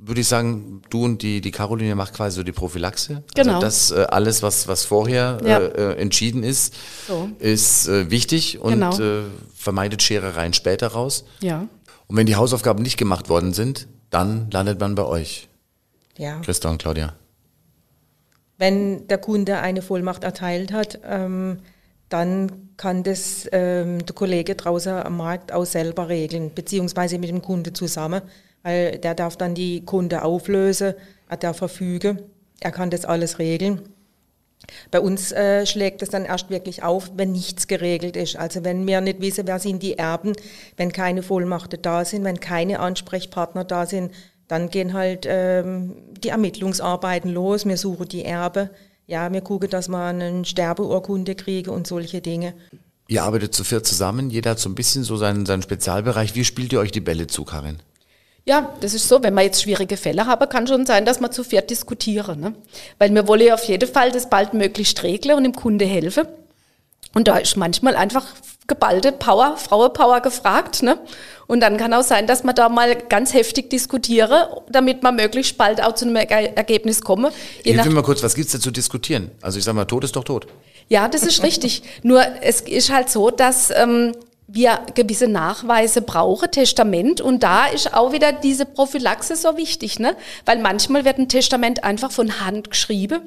würde 0.01 0.21
ich 0.21 0.29
sagen, 0.29 0.81
du 0.91 1.05
und 1.05 1.23
die, 1.23 1.41
die 1.41 1.51
Caroline 1.51 1.95
macht 1.97 2.15
quasi 2.15 2.37
so 2.37 2.43
die 2.43 2.53
Prophylaxe. 2.53 3.23
Genau. 3.35 3.55
Also 3.57 3.61
das 3.67 3.91
äh, 3.91 4.07
alles, 4.09 4.43
was, 4.43 4.69
was 4.69 4.85
vorher 4.85 5.39
Ja. 5.45 5.59
äh, 5.59 5.93
äh, 5.93 6.01
entschieden 6.01 6.43
ist, 6.45 6.75
So. 7.09 7.29
ist 7.41 7.89
äh, 7.89 8.11
wichtig 8.11 8.61
und 8.61 8.75
Genau. 8.75 8.97
äh, 8.99 9.23
vermeidet 9.55 10.03
Scherereien 10.03 10.53
später 10.53 10.89
raus. 10.89 11.25
Ja. 11.41 11.67
Und 12.07 12.17
wenn 12.17 12.27
die 12.27 12.37
Hausaufgaben 12.37 12.83
nicht 12.83 12.97
gemacht 12.97 13.29
worden 13.29 13.53
sind, 13.53 13.89
dann 14.11 14.51
landet 14.51 14.79
man 14.81 14.95
bei 14.95 15.05
euch. 15.05 15.49
Ja. 16.17 16.41
Christa 16.41 16.71
und 16.71 16.79
Claudia. 16.81 17.15
Wenn 18.57 19.07
der 19.09 19.19
Kunde 19.19 19.59
eine 19.59 19.83
Vollmacht 19.83 20.25
erteilt 20.25 20.73
hat, 20.73 20.99
ähm, 21.05 21.59
dann 22.09 22.71
kann 22.77 23.03
das 23.03 23.47
ähm, 23.53 24.05
der 24.05 24.15
Kollege 24.15 24.55
draußen 24.55 24.93
am 24.95 25.17
Markt 25.19 25.53
auch 25.53 25.65
selber 25.67 26.09
regeln, 26.09 26.53
beziehungsweise 26.55 27.19
mit 27.19 27.29
dem 27.29 27.43
Kunde 27.43 27.73
zusammen, 27.73 28.23
weil 28.69 28.99
der 28.99 29.15
darf 29.15 29.39
dann 29.39 29.55
die 29.55 29.83
Kunde 29.83 30.23
auflösen, 30.23 30.93
er 31.27 31.37
darf 31.39 31.57
verfügen, 31.57 32.21
er 32.61 32.71
kann 32.71 32.91
das 32.91 33.07
alles 33.07 33.39
regeln. 33.39 33.81
Bei 34.91 35.01
uns 35.01 35.33
äh, 35.33 35.65
schlägt 35.65 36.03
es 36.03 36.11
dann 36.11 36.27
erst 36.27 36.51
wirklich 36.51 36.83
auf, 36.83 37.11
wenn 37.17 37.33
nichts 37.33 37.67
geregelt 37.67 38.15
ist. 38.15 38.37
Also 38.37 38.65
wenn 38.65 38.87
wir 38.87 39.01
nicht 39.01 39.23
wissen, 39.23 39.47
wer 39.47 39.59
sind 39.59 39.83
die 39.83 39.97
Erben, 39.97 40.35
wenn 40.77 40.93
keine 40.93 41.23
Vollmachten 41.23 41.81
da 41.81 42.05
sind, 42.05 42.25
wenn 42.25 42.41
keine 42.41 42.81
Ansprechpartner 42.81 43.65
da 43.65 43.87
sind, 43.87 44.13
dann 44.49 44.69
gehen 44.69 44.93
halt 44.93 45.25
ähm, 45.27 45.95
die 46.23 46.29
Ermittlungsarbeiten 46.29 47.33
los. 47.33 47.65
Wir 47.65 47.79
suchen 47.79 48.09
die 48.09 48.25
Erbe. 48.25 48.69
Ja, 49.07 49.33
wir 49.33 49.41
gucken, 49.41 49.71
dass 49.71 49.89
wir 49.89 50.05
eine 50.05 50.45
Sterbeurkunde 50.45 51.37
kriegen 51.37 51.71
und 51.71 51.87
solche 51.87 52.21
Dinge. 52.21 52.53
Ihr 53.07 53.23
arbeitet 53.23 53.55
zu 53.55 53.65
viert 53.65 53.87
zusammen, 53.87 54.29
jeder 54.29 54.51
hat 54.51 54.59
so 54.59 54.69
ein 54.69 54.75
bisschen 54.75 55.05
so 55.05 55.17
seinen, 55.17 55.47
seinen 55.47 55.63
Spezialbereich. 55.63 56.35
Wie 56.35 56.45
spielt 56.45 56.75
ihr 56.75 56.81
euch 56.81 56.93
die 56.93 57.01
Bälle 57.01 57.29
zu, 57.29 57.45
Karin? 57.45 57.79
Ja, 58.49 58.73
das 58.81 58.95
ist 58.95 59.07
so, 59.07 59.23
wenn 59.23 59.35
man 59.35 59.45
jetzt 59.45 59.63
schwierige 59.63 59.99
Fälle 59.99 60.25
haben, 60.27 60.49
kann 60.49 60.67
schon 60.67 60.87
sein, 60.87 61.05
dass 61.05 61.21
man 61.21 61.31
zu 61.31 61.45
viert 61.45 61.69
diskutieren. 61.69 62.41
Ne? 62.41 62.55
Weil 62.99 63.15
wir 63.15 63.29
wollen 63.29 63.43
ja 63.43 63.53
auf 63.53 63.65
jeden 63.65 63.87
Fall 63.93 64.11
das 64.11 64.31
baldmöglichst 64.31 65.03
regeln 65.03 65.37
und 65.37 65.45
dem 65.45 65.53
Kunde 65.55 65.85
helfen. 65.85 66.27
Und 67.15 67.29
da 67.29 67.37
ist 67.37 67.57
manchmal 67.57 67.95
einfach 67.95 68.25
geballte 68.67 69.13
Power, 69.13 69.59
Frauenpower 69.59 70.21
gefragt. 70.23 70.83
Ne? 70.83 70.99
Und 71.47 71.61
dann 71.61 71.77
kann 71.77 71.93
auch 71.93 72.03
sein, 72.03 72.27
dass 72.27 72.43
man 72.43 72.55
da 72.55 72.71
mal 72.71 72.97
ganz 72.97 73.35
heftig 73.35 73.69
diskutiere, 73.69 74.63
damit 74.71 75.03
man 75.03 75.17
möglichst 75.17 75.59
bald 75.59 75.83
auch 75.83 75.95
zu 75.95 76.07
einem 76.07 76.17
Erge- 76.17 76.57
Ergebnis 76.57 77.03
komme. 77.03 77.31
Je 77.65 77.73
Ich 77.73 77.77
nach 77.77 77.85
will 77.85 77.93
mal 77.93 78.03
kurz, 78.03 78.23
was 78.23 78.35
gibt's 78.35 78.53
da 78.53 78.61
zu 78.61 78.71
diskutieren? 78.71 79.31
Also 79.43 79.59
ich 79.59 79.65
sag 79.65 79.75
mal, 79.75 79.85
Tod 79.85 80.05
ist 80.05 80.17
doch 80.17 80.25
tot. 80.25 80.47
Ja, 80.89 81.07
das 81.09 81.23
ist 81.23 81.43
richtig. 81.43 81.83
Nur 82.03 82.23
es 82.41 82.63
ist 82.63 82.91
halt 82.91 83.11
so, 83.11 83.31
dass 83.31 83.71
ähm, 83.71 84.13
wir 84.49 84.81
gewisse 84.95 85.29
Nachweise 85.29 86.01
brauchen, 86.01 86.51
Testament. 86.51 87.21
Und 87.21 87.43
da 87.43 87.67
ist 87.67 87.95
auch 87.95 88.13
wieder 88.13 88.33
diese 88.33 88.65
Prophylaxe 88.65 89.37
so 89.37 89.57
wichtig, 89.57 90.01
ne? 90.01 90.17
Weil 90.47 90.59
manchmal 90.59 91.05
wird 91.05 91.19
ein 91.19 91.29
Testament 91.29 91.85
einfach 91.85 92.11
von 92.11 92.41
Hand 92.41 92.71
geschrieben. 92.71 93.21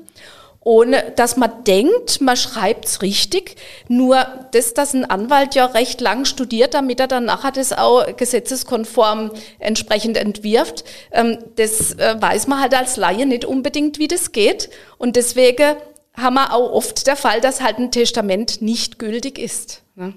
Ohne 0.64 1.12
dass 1.16 1.38
man 1.38 1.64
denkt, 1.64 2.22
man 2.22 2.38
schreibt's 2.38 3.02
richtig. 3.02 3.56
Nur 3.88 4.26
das, 4.52 4.74
dass 4.74 4.94
ein 4.94 5.06
Anwalt 5.06 5.56
ja 5.56 5.66
recht 5.66 6.02
lang 6.02 6.26
studiert, 6.26 6.74
damit 6.76 7.00
er 7.00 7.08
dann 7.08 7.26
nachher 7.26 7.52
das 7.52 7.74
auch 7.74 8.06
gesetzeskonform 8.16 9.32
entsprechend 9.58 10.18
entwirft, 10.18 10.84
ähm, 11.12 11.40
das 11.56 11.94
äh, 11.94 12.16
weiß 12.20 12.48
man 12.48 12.62
halt 12.62 12.76
als 12.76 12.98
Laie 12.98 13.26
nicht 13.26 13.46
unbedingt, 13.46 13.98
wie 13.98 14.08
das 14.08 14.32
geht. 14.32 14.70
Und 15.00 15.16
deswegen 15.16 15.78
haben 16.16 16.36
wir 16.36 16.54
auch 16.54 16.72
oft 16.72 17.08
der 17.08 17.16
Fall, 17.16 17.42
dass 17.42 17.62
halt 17.62 17.80
ein 17.80 17.92
Testament 17.92 18.62
nicht 18.62 19.00
gültig 19.00 19.40
ist. 19.40 19.82
Ne? 19.96 20.14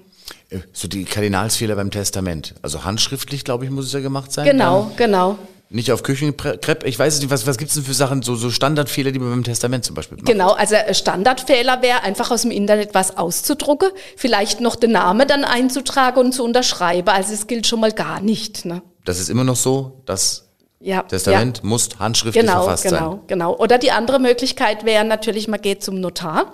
Äh, 0.49 0.59
So 0.73 0.87
die 0.87 1.05
Kardinalsfehler 1.05 1.75
beim 1.75 1.91
Testament. 1.91 2.55
Also 2.61 2.83
handschriftlich, 2.83 3.43
glaube 3.43 3.65
ich, 3.65 3.71
muss 3.71 3.85
es 3.85 3.93
ja 3.93 3.99
gemacht 3.99 4.31
sein. 4.31 4.45
Genau, 4.45 4.91
genau. 4.97 5.37
Nicht 5.69 5.91
auf 5.91 6.03
Küchenkrepp. 6.03 6.83
Ich 6.85 6.97
weiß 6.97 7.15
es 7.15 7.21
nicht, 7.21 7.31
was, 7.31 7.47
was 7.47 7.57
gibt 7.57 7.69
es 7.69 7.75
denn 7.75 7.83
für 7.83 7.93
Sachen, 7.95 8.21
so, 8.21 8.35
so 8.35 8.51
Standardfehler, 8.51 9.11
die 9.11 9.17
man 9.19 9.31
beim 9.31 9.43
Testament 9.43 9.83
zum 9.83 9.95
Beispiel 9.95 10.17
macht? 10.17 10.27
Genau, 10.27 10.51
also 10.51 10.75
ein 10.75 10.93
Standardfehler 10.93 11.81
wäre 11.81 12.03
einfach 12.03 12.29
aus 12.29 12.43
dem 12.43 12.51
Internet 12.51 12.93
was 12.93 13.17
auszudrucken, 13.17 13.89
vielleicht 14.15 14.61
noch 14.61 14.75
den 14.75 14.91
Namen 14.91 15.27
dann 15.27 15.43
einzutragen 15.43 16.19
und 16.19 16.33
zu 16.33 16.43
unterschreiben. 16.43 17.09
Also 17.09 17.33
es 17.33 17.47
gilt 17.47 17.65
schon 17.65 17.79
mal 17.79 17.91
gar 17.91 18.21
nicht. 18.21 18.63
Ne? 18.65 18.83
Das 19.05 19.19
ist 19.19 19.29
immer 19.29 19.43
noch 19.43 19.55
so, 19.55 20.01
das 20.05 20.45
Ja, 20.79 21.01
Testament 21.01 21.57
ja. 21.63 21.67
muss 21.67 21.89
handschriftlich 21.97 22.45
Genau, 22.45 22.61
verfasst 22.63 22.83
genau, 22.83 23.11
sein. 23.13 23.19
genau. 23.25 23.55
Oder 23.57 23.79
die 23.79 23.91
andere 23.91 24.19
Möglichkeit 24.19 24.85
wäre 24.85 25.03
natürlich, 25.03 25.47
man 25.47 25.59
geht 25.61 25.83
zum 25.83 25.99
Notar 25.99 26.53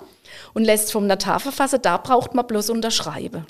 und 0.54 0.64
lässt 0.64 0.92
vom 0.92 1.06
Notar 1.06 1.40
verfassen. 1.40 1.78
Da 1.82 1.96
braucht 1.96 2.34
man 2.34 2.46
bloß 2.46 2.70
unterschreiben. 2.70 3.46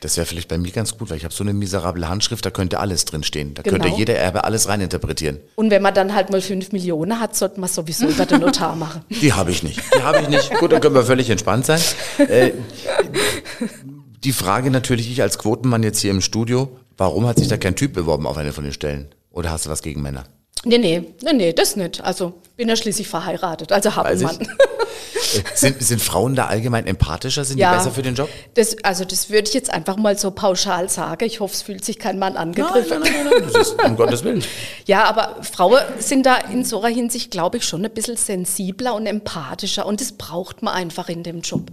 Das 0.00 0.16
wäre 0.16 0.24
vielleicht 0.26 0.48
bei 0.48 0.56
mir 0.56 0.72
ganz 0.72 0.96
gut, 0.96 1.10
weil 1.10 1.18
ich 1.18 1.24
habe 1.24 1.34
so 1.34 1.44
eine 1.44 1.52
miserable 1.52 2.08
Handschrift, 2.08 2.46
da 2.46 2.50
könnte 2.50 2.80
alles 2.80 3.04
drinstehen. 3.04 3.52
Da 3.52 3.60
Genau. 3.60 3.76
könnte 3.84 3.98
jeder 3.98 4.14
Erbe 4.14 4.44
alles 4.44 4.66
reininterpretieren. 4.66 5.40
Und 5.56 5.70
wenn 5.70 5.82
man 5.82 5.92
dann 5.92 6.14
halt 6.14 6.30
mal 6.30 6.40
fünf 6.40 6.72
Millionen 6.72 7.20
hat, 7.20 7.36
sollte 7.36 7.60
man 7.60 7.68
sowieso 7.68 8.06
über 8.06 8.24
den 8.24 8.40
Notar 8.40 8.76
machen. 8.76 9.02
Die 9.10 9.34
habe 9.34 9.50
ich 9.50 9.62
nicht. 9.62 9.78
Die 9.94 10.02
habe 10.02 10.20
ich 10.22 10.28
nicht. 10.28 10.54
Gut, 10.58 10.72
dann 10.72 10.80
können 10.80 10.94
wir 10.94 11.04
völlig 11.04 11.28
entspannt 11.28 11.66
sein. 11.66 11.82
Äh, 12.16 12.52
die 14.24 14.32
Frage 14.32 14.70
natürlich, 14.70 15.10
ich 15.10 15.20
als 15.22 15.38
Quotenmann 15.38 15.82
jetzt 15.82 16.00
hier 16.00 16.10
im 16.10 16.20
Studio, 16.22 16.76
warum 16.96 17.26
hat 17.26 17.38
sich 17.38 17.48
da 17.48 17.58
kein 17.58 17.76
Typ 17.76 17.92
beworben 17.92 18.26
auf 18.26 18.36
eine 18.38 18.52
von 18.52 18.64
den 18.64 18.72
Stellen? 18.72 19.08
Oder 19.30 19.50
hast 19.50 19.66
du 19.66 19.70
was 19.70 19.82
gegen 19.82 20.02
Männer? 20.02 20.24
Nee, 20.64 20.78
nee, 20.78 21.14
nee, 21.22 21.32
nee, 21.32 21.52
das 21.54 21.76
nicht. 21.76 22.02
Also 22.04 22.34
bin 22.56 22.68
ja 22.68 22.76
schließlich 22.76 23.08
verheiratet, 23.08 23.72
also 23.72 23.96
habe 23.96 24.08
einen. 24.10 24.22
Mann. 24.22 24.38
Äh, 25.32 25.42
Sind, 25.54 25.80
sind 25.82 26.02
Frauen 26.02 26.34
da 26.34 26.46
allgemein 26.46 26.86
empathischer? 26.86 27.44
Sind 27.44 27.58
Ja. 27.58 27.70
die 27.72 27.78
besser 27.78 27.90
für 27.92 28.02
den 28.02 28.14
Job? 28.16 28.28
Das, 28.54 28.76
also 28.82 29.04
das 29.04 29.30
würde 29.30 29.46
ich 29.48 29.54
jetzt 29.54 29.72
einfach 29.72 29.96
mal 29.96 30.18
so 30.18 30.30
pauschal 30.32 30.88
sagen. 30.88 31.24
Ich 31.24 31.38
hoffe, 31.40 31.54
es 31.54 31.62
fühlt 31.62 31.84
sich 31.84 31.98
kein 31.98 32.18
Mann 32.18 32.36
angegriffen. 32.36 33.00
nein, 33.00 33.12
nein, 33.12 33.26
nein, 33.30 33.50
das 33.52 33.68
ist, 33.68 33.82
um 33.82 33.96
Gottes 33.96 34.24
Willen. 34.24 34.42
Ja, 34.86 35.04
aber 35.04 35.36
Frauen 35.42 35.80
sind 35.98 36.26
da 36.26 36.36
in 36.36 36.64
so 36.64 36.80
einer 36.82 36.92
Hinsicht, 36.94 37.30
glaube 37.30 37.58
ich, 37.58 37.64
schon 37.64 37.84
ein 37.84 37.90
bisschen 37.92 38.16
sensibler 38.16 38.94
und 38.94 39.06
empathischer. 39.06 39.86
Und 39.86 40.00
das 40.00 40.12
braucht 40.12 40.62
man 40.62 40.74
einfach 40.74 41.08
in 41.08 41.22
dem 41.22 41.42
Job. 41.42 41.70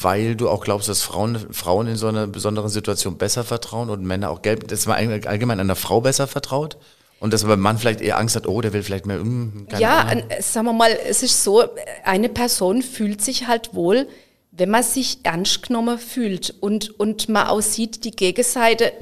Weil 0.00 0.36
du 0.36 0.48
auch 0.48 0.62
glaubst, 0.62 0.88
dass 0.88 1.02
Frauen, 1.02 1.38
Frauen 1.52 1.88
in 1.88 1.96
so 1.96 2.06
einer 2.06 2.26
besonderen 2.26 2.68
Situation 2.68 3.18
besser 3.18 3.42
vertrauen 3.42 3.90
und 3.90 4.02
Männer 4.04 4.30
auch 4.30 4.42
gelb, 4.42 4.68
dass 4.68 4.86
man 4.86 4.96
allgemein 5.26 5.58
einer 5.60 5.76
Frau 5.76 6.00
besser 6.00 6.26
vertraut? 6.28 6.76
Und 7.22 7.32
dass 7.32 7.44
man 7.44 7.78
vielleicht 7.78 8.00
eher 8.00 8.18
Angst 8.18 8.34
hat, 8.34 8.48
oh, 8.48 8.60
der 8.60 8.72
will 8.72 8.82
vielleicht 8.82 9.06
mehr, 9.06 9.18
mm, 9.18 9.68
keine 9.68 9.80
ja, 9.80 10.00
Ahnung. 10.00 10.24
sagen 10.40 10.66
wir 10.66 10.72
mal, 10.72 10.90
es 11.06 11.22
ist 11.22 11.44
so, 11.44 11.62
eine 12.02 12.28
Person 12.28 12.82
fühlt 12.82 13.22
sich 13.22 13.46
halt 13.46 13.76
wohl, 13.76 14.08
wenn 14.50 14.70
man 14.70 14.82
sich 14.82 15.20
ernst 15.22 15.68
genommen 15.68 16.00
fühlt 16.00 16.52
und, 16.58 16.98
und 16.98 17.28
man 17.28 17.46
auch 17.46 17.60
sieht, 17.60 18.04
die 18.04 18.10
Gegenseite 18.10 18.92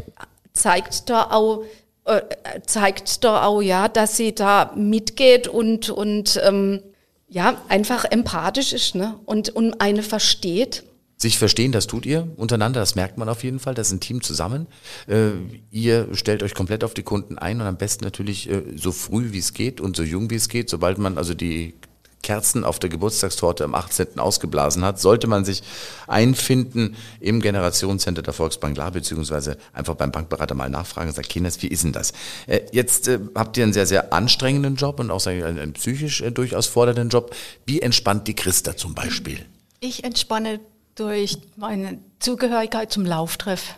zeigt 0.52 1.08
da 1.08 1.30
auch, 1.30 1.64
äh, 2.04 2.20
zeigt 2.66 3.24
da 3.24 3.44
auch, 3.46 3.62
ja, 3.62 3.88
dass 3.88 4.18
sie 4.18 4.34
da 4.34 4.70
mitgeht 4.76 5.48
und, 5.48 5.88
und 5.88 6.38
ähm, 6.44 6.82
ja, 7.26 7.62
einfach 7.68 8.04
empathisch 8.04 8.74
ist 8.74 8.96
ne? 8.96 9.14
und, 9.24 9.48
und 9.48 9.80
eine 9.80 10.02
versteht. 10.02 10.84
Sich 11.20 11.38
verstehen, 11.38 11.70
das 11.70 11.86
tut 11.86 12.06
ihr 12.06 12.28
untereinander, 12.36 12.80
das 12.80 12.94
merkt 12.94 13.18
man 13.18 13.28
auf 13.28 13.44
jeden 13.44 13.58
Fall. 13.58 13.74
Das 13.74 13.88
ist 13.88 13.92
ein 13.92 14.00
Team 14.00 14.22
zusammen. 14.22 14.66
Äh, 15.06 15.32
ihr 15.70 16.08
stellt 16.14 16.42
euch 16.42 16.54
komplett 16.54 16.82
auf 16.82 16.94
die 16.94 17.02
Kunden 17.02 17.36
ein 17.36 17.60
und 17.60 17.66
am 17.66 17.76
besten 17.76 18.04
natürlich 18.04 18.48
äh, 18.48 18.62
so 18.74 18.90
früh 18.90 19.32
wie 19.32 19.38
es 19.38 19.52
geht 19.52 19.82
und 19.82 19.96
so 19.96 20.02
jung 20.02 20.30
wie 20.30 20.36
es 20.36 20.48
geht. 20.48 20.70
Sobald 20.70 20.96
man 20.96 21.18
also 21.18 21.34
die 21.34 21.74
Kerzen 22.22 22.64
auf 22.64 22.78
der 22.78 22.88
Geburtstagstorte 22.88 23.64
am 23.64 23.74
18. 23.74 24.18
ausgeblasen 24.18 24.82
hat, 24.82 24.98
sollte 24.98 25.26
man 25.26 25.44
sich 25.44 25.62
einfinden 26.06 26.96
im 27.20 27.42
Generationscenter 27.42 28.22
der 28.22 28.32
Volksbank 28.32 28.74
La, 28.78 28.88
beziehungsweise 28.88 29.58
einfach 29.74 29.96
beim 29.96 30.12
Bankberater 30.12 30.54
mal 30.54 30.70
nachfragen 30.70 31.08
und 31.08 31.14
sagen, 31.14 31.28
Kinders, 31.28 31.60
wie 31.60 31.68
ist 31.68 31.84
denn 31.84 31.92
das? 31.92 32.14
Äh, 32.46 32.60
jetzt 32.72 33.08
äh, 33.08 33.18
habt 33.34 33.58
ihr 33.58 33.64
einen 33.64 33.74
sehr, 33.74 33.86
sehr 33.86 34.14
anstrengenden 34.14 34.76
Job 34.76 34.98
und 35.00 35.10
auch 35.10 35.26
einen 35.26 35.74
psychisch 35.74 36.22
äh, 36.22 36.30
durchaus 36.30 36.66
fordernden 36.66 37.10
Job. 37.10 37.36
Wie 37.66 37.82
entspannt 37.82 38.26
die 38.26 38.34
Christa 38.34 38.74
zum 38.74 38.94
Beispiel? 38.94 39.44
Ich 39.80 40.04
entspanne 40.04 40.60
durch 40.94 41.38
meine 41.56 41.98
Zugehörigkeit 42.18 42.92
zum 42.92 43.04
Lauftreff. 43.04 43.74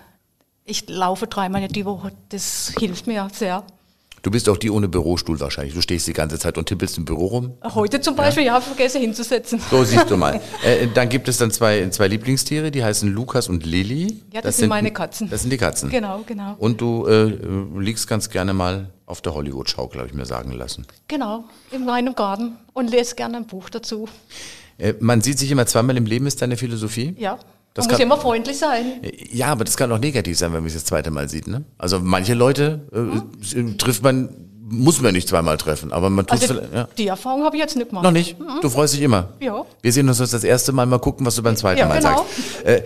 Ich 0.65 0.89
laufe 0.89 1.27
dreimal 1.27 1.67
die 1.69 1.85
Woche, 1.85 2.13
das 2.29 2.73
hilft 2.79 3.07
mir 3.07 3.29
sehr. 3.33 3.65
Du 4.23 4.31
bist 4.31 4.49
auch 4.49 4.57
die 4.57 4.71
ohne 4.71 4.89
Bürostuhl 4.89 5.41
wahrscheinlich. 5.41 5.75
Du 5.75 5.83
stehst 5.83 6.07
die 6.07 6.13
ganze 6.13 6.39
Zeit 6.39 6.57
und 6.57 6.67
tippelst 6.67 6.97
im 6.97 7.05
Büro 7.05 7.27
rum. 7.27 7.55
Heute 7.75 8.01
zum 8.01 8.15
Beispiel, 8.15 8.45
ja, 8.45 8.61
vergesse 8.61 9.01
hinzusetzen. 9.01 9.61
So 9.69 9.83
siehst 9.83 10.09
du 10.09 10.17
mal. 10.17 10.41
äh, 10.65 10.87
dann 10.95 11.09
gibt 11.09 11.27
es 11.27 11.39
dann 11.39 11.51
zwei, 11.51 11.89
zwei 11.89 12.07
Lieblingstiere, 12.07 12.71
die 12.71 12.85
heißen 12.85 13.13
Lukas 13.13 13.49
und 13.49 13.67
Lilly. 13.67 14.23
Ja, 14.33 14.41
das 14.41 14.59
sind 14.59 14.69
meine 14.69 14.93
Katzen. 14.93 15.29
Das 15.29 15.41
sind 15.41 15.51
die 15.51 15.59
Katzen. 15.59 15.91
Genau, 15.91 16.23
genau. 16.25 16.55
Und 16.59 16.81
du 16.81 17.07
äh, 17.07 17.37
liegst 17.77 18.07
ganz 18.07 18.31
gerne 18.31 18.55
mal 18.55 18.91
auf 19.07 19.23
der 19.23 19.35
Hollywood-Schaukel, 19.35 19.99
habe 19.99 20.09
ich 20.09 20.15
mir 20.15 20.25
sagen 20.25 20.53
lassen. 20.53 20.87
Genau, 21.09 21.45
in 21.73 21.85
meinem 21.85 22.15
Garten 22.15 22.59
und 22.75 22.91
lese 22.91 23.17
gerne 23.17 23.39
ein 23.39 23.47
Buch 23.47 23.71
dazu. 23.71 24.09
Äh, 24.83 24.95
man 25.01 25.21
sieht 25.21 25.39
sich 25.39 25.51
immer 25.51 25.67
zweimal 25.67 25.97
im 25.97 26.07
Leben, 26.07 26.27
ist 26.27 26.43
deine 26.43 26.57
Philosophie? 26.57 27.15
Ja, 27.19 27.39
Das 27.75 27.85
man 27.87 27.93
muss 27.93 27.99
kann- 27.99 28.07
immer 28.07 28.17
freundlich 28.19 28.59
sein. 28.59 29.03
Äh, 29.03 29.13
Ja, 29.31 29.47
aber 29.49 29.65
das 29.65 29.77
kann 29.77 29.91
auch 29.93 29.99
negativ 29.99 30.37
sein, 30.37 30.53
wenn 30.53 30.61
man 30.63 30.69
sich 30.71 30.79
das 30.81 30.85
zweite 30.87 31.11
Mal 31.11 31.29
sieht. 31.29 31.47
Ne? 31.47 31.65
Also 31.79 32.01
manche 32.01 32.35
Leute 32.35 32.81
äh, 32.93 33.77
trifft 33.79 34.03
man, 34.03 34.29
muss 34.75 35.01
man 35.03 35.13
nicht 35.13 35.29
zweimal 35.29 35.57
treffen, 35.59 35.93
aber 35.93 36.09
man 36.09 36.27
tut 36.27 36.41
Also. 36.43 36.55
Ja. 36.75 36.89
die 36.97 37.07
Erfahrung 37.07 37.45
habe 37.45 37.57
ich 37.57 37.63
jetzt 37.63 37.77
nicht 37.77 37.91
gemacht. 37.91 38.05
Noch 38.05 38.11
nicht? 38.11 38.37
Du 38.63 38.71
freust 38.71 38.95
dich 38.95 39.03
immer? 39.03 39.29
Ja. 39.39 39.65
Wir 39.83 39.93
sehen 39.93 40.09
uns 40.09 40.19
jetzt 40.19 40.33
das 40.33 40.45
erste 40.45 40.73
Mal, 40.73 40.87
mal 40.87 40.99
gucken, 40.99 41.27
was 41.27 41.35
du 41.37 41.43
beim 41.43 41.57
zweiten 41.57 41.81
Ja, 41.81 41.87
Mal 41.89 41.99
genau. 41.99 42.17
sagst. 42.17 42.65
Äh, 42.65 42.83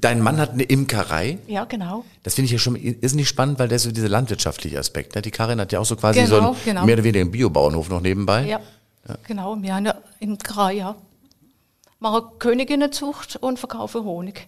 dein 0.00 0.20
Mann 0.22 0.38
hat 0.38 0.52
eine 0.52 0.62
Imkerei. 0.62 1.38
Ja, 1.48 1.64
genau. 1.64 2.04
Das 2.22 2.34
finde 2.34 2.46
ich 2.46 2.52
ja 2.52 2.58
schon 2.58 2.76
ist 2.76 3.14
nicht 3.16 3.28
spannend, 3.28 3.58
weil 3.58 3.66
der 3.68 3.78
so 3.80 3.90
dieser 3.90 4.08
landwirtschaftliche 4.08 4.78
Aspekt. 4.78 5.14
Ne? 5.16 5.22
Die 5.22 5.30
Karin 5.32 5.60
hat 5.60 5.72
ja 5.72 5.80
auch 5.80 5.84
so 5.86 5.96
quasi 5.96 6.24
so 6.24 6.36
Genau, 6.36 6.48
einen 6.52 6.56
genau. 6.64 6.84
mehr 6.86 6.94
oder 6.94 7.04
weniger 7.04 7.20
einen 7.22 7.30
Biobauernhof 7.32 7.88
noch 7.88 8.00
nebenbei. 8.00 8.46
Ja, 8.46 8.60
genau. 9.26 9.56
Wir 9.60 9.74
haben 9.74 9.86
ja 9.86 9.94
in 10.20 10.38
Grai, 10.38 10.74
ja. 10.76 10.94
Mache 12.04 12.22
Königinnenzucht 12.38 13.36
und 13.36 13.58
verkaufe 13.58 14.04
Honig. 14.04 14.46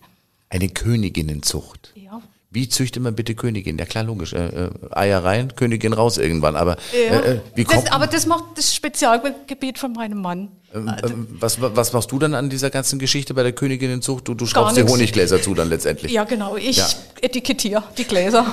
Eine 0.51 0.69
Königinnenzucht. 0.69 1.91
Ja. 1.95 2.21
Wie 2.51 2.69
züchtet 2.69 3.03
man 3.03 3.15
bitte 3.15 3.35
Königin? 3.35 3.79
Ja 3.79 3.87
klar, 3.87 4.05
logisch. 4.05 4.35
Äh, 4.35 4.47
äh, 4.67 4.71
Eier 4.91 5.25
rein, 5.25 5.57
Königin 5.57 5.95
raus 5.95 6.19
irgendwann. 6.19 6.55
Aber 6.55 6.77
Ja. 6.93 7.15
äh, 7.19 7.33
äh, 7.37 7.41
wie 7.55 7.65
kommt, 7.65 7.85
das, 7.87 7.93
aber 7.93 8.07
das 8.09 8.27
macht 8.27 8.45
das 8.57 8.75
Spezialgebiet 8.75 9.79
von 9.79 9.93
meinem 9.95 10.21
Mann. 10.21 10.49
ähm, 10.75 10.93
ähm, 11.03 11.27
was, 11.41 11.59
was 11.63 11.95
machst 11.95 12.13
du 12.13 12.19
dann 12.19 12.35
an 12.35 12.51
dieser 12.51 12.69
ganzen 12.69 12.99
Geschichte 12.99 13.33
bei 13.33 13.43
der 13.43 13.53
Königinnenzucht? 13.53 14.29
Du, 14.29 14.35
du 14.35 14.45
schraubst 14.45 14.77
dir 14.77 14.83
nichts. 14.83 14.93
Honiggläser 14.95 15.41
zu 15.41 15.55
dann 15.55 15.71
letztendlich. 15.71 16.13
Ja, 16.13 16.25
genau. 16.25 16.57
Ich 16.57 16.77
Ja. 16.77 16.87
etikettiere 17.23 17.83
die 17.97 18.05
Gläser. 18.05 18.45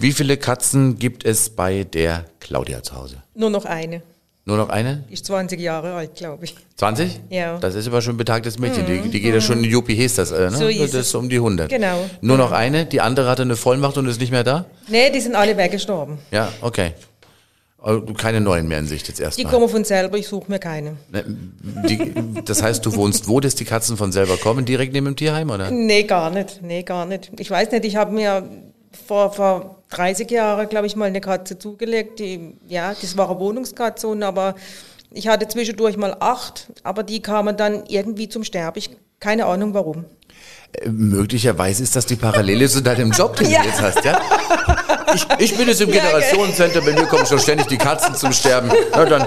Wie 0.00 0.12
viele 0.12 0.36
Katzen 0.36 0.98
gibt 0.98 1.24
es 1.24 1.48
bei 1.48 1.84
der 1.84 2.26
Claudia 2.40 2.82
zu 2.82 2.94
Hause? 2.94 3.22
Nur 3.34 3.48
noch 3.48 3.64
eine. 3.64 4.02
Nur 4.48 4.56
noch 4.56 4.70
eine? 4.70 5.04
Die 5.10 5.12
ist 5.12 5.26
20 5.26 5.60
Jahre 5.60 5.92
alt, 5.92 6.14
glaube 6.14 6.46
ich. 6.46 6.54
20? 6.76 7.20
Ja. 7.28 7.58
Das 7.58 7.74
ist 7.74 7.86
aber 7.86 8.00
schon 8.00 8.14
ein 8.14 8.16
betagtes 8.16 8.58
Mädchen. 8.58 8.86
Die, 8.86 9.10
die 9.10 9.20
geht 9.20 9.34
ja 9.34 9.42
schon 9.42 9.62
in 9.62 9.64
Juppie 9.70 9.94
Hes 9.94 10.14
das, 10.14 10.30
äh, 10.30 10.48
ne? 10.48 10.56
So 10.56 10.68
ist 10.68 10.94
das 10.94 11.08
ist 11.08 11.14
um 11.14 11.28
die 11.28 11.36
100. 11.36 11.68
Genau. 11.68 12.08
Nur 12.22 12.38
noch 12.38 12.50
eine, 12.50 12.86
die 12.86 13.02
andere 13.02 13.28
hatte 13.28 13.42
eine 13.42 13.56
Vollmacht 13.56 13.98
und 13.98 14.06
ist 14.06 14.18
nicht 14.18 14.30
mehr 14.32 14.44
da? 14.44 14.64
Nee, 14.88 15.10
die 15.10 15.20
sind 15.20 15.34
alle 15.34 15.54
weggestorben. 15.58 16.16
Ja, 16.30 16.50
okay. 16.62 16.92
Aber 17.76 18.00
Keine 18.14 18.40
neuen 18.40 18.66
mehr 18.68 18.78
in 18.78 18.86
Sicht 18.86 19.06
jetzt 19.08 19.18
Die 19.18 19.22
erstmal. 19.22 19.52
kommen 19.52 19.68
von 19.68 19.84
selber, 19.84 20.16
ich 20.16 20.26
suche 20.26 20.50
mir 20.50 20.58
keine. 20.58 20.96
Ne, 21.12 21.24
Die, 21.86 22.14
das 22.46 22.62
heißt, 22.62 22.86
du 22.86 22.94
wohnst 22.96 23.28
wo, 23.28 23.40
dass 23.40 23.54
die 23.54 23.66
Katzen 23.66 23.98
von 23.98 24.12
selber 24.12 24.38
kommen? 24.38 24.64
Direkt 24.64 24.94
neben 24.94 25.04
dem 25.04 25.16
Tierheim, 25.16 25.50
oder? 25.50 25.70
Nee, 25.70 26.04
gar 26.04 26.30
nicht. 26.30 26.62
Nee, 26.62 26.84
gar 26.84 27.04
nicht. 27.04 27.30
Ich 27.38 27.50
weiß 27.50 27.70
nicht, 27.70 27.84
ich 27.84 27.96
habe 27.96 28.12
mir 28.14 28.48
vor, 29.06 29.32
vor 29.32 29.82
30 29.90 30.30
Jahren, 30.30 30.68
glaube 30.68 30.86
ich, 30.86 30.96
mal 30.96 31.06
eine 31.06 31.20
Katze 31.20 31.58
zugelegt. 31.58 32.18
Die, 32.18 32.56
ja, 32.66 32.94
das 32.94 33.16
war 33.16 33.30
eine 33.30 33.40
Wohnungskatze, 33.40 34.08
aber 34.22 34.54
ich 35.10 35.28
hatte 35.28 35.48
zwischendurch 35.48 35.96
mal 35.96 36.16
acht, 36.20 36.68
aber 36.82 37.02
die 37.02 37.20
kamen 37.20 37.56
dann 37.56 37.84
irgendwie 37.86 38.28
zum 38.28 38.44
Sterben. 38.44 38.78
Ich, 38.78 38.90
keine 39.20 39.46
Ahnung 39.46 39.74
warum. 39.74 40.04
Möglicherweise 40.86 41.82
ist 41.82 41.96
das 41.96 42.06
die 42.06 42.16
Parallele 42.16 42.68
zu 42.68 42.82
deinem 42.82 43.10
Job, 43.10 43.36
den 43.36 43.50
Ja. 43.50 43.62
du 43.62 43.68
jetzt 43.68 43.82
hast, 43.82 44.04
ja? 44.04 44.20
Ich, 45.14 45.26
ich 45.38 45.56
bin 45.56 45.66
jetzt 45.66 45.80
im 45.80 45.88
Ja, 45.92 46.02
Generationscenter, 46.02 46.82
bei 46.82 46.92
mir 46.92 47.06
kommen 47.06 47.26
schon 47.26 47.38
ständig 47.38 47.66
die 47.68 47.78
Katzen 47.78 48.14
zum 48.14 48.32
Sterben. 48.32 48.70
Na, 48.92 49.04
dann, 49.06 49.26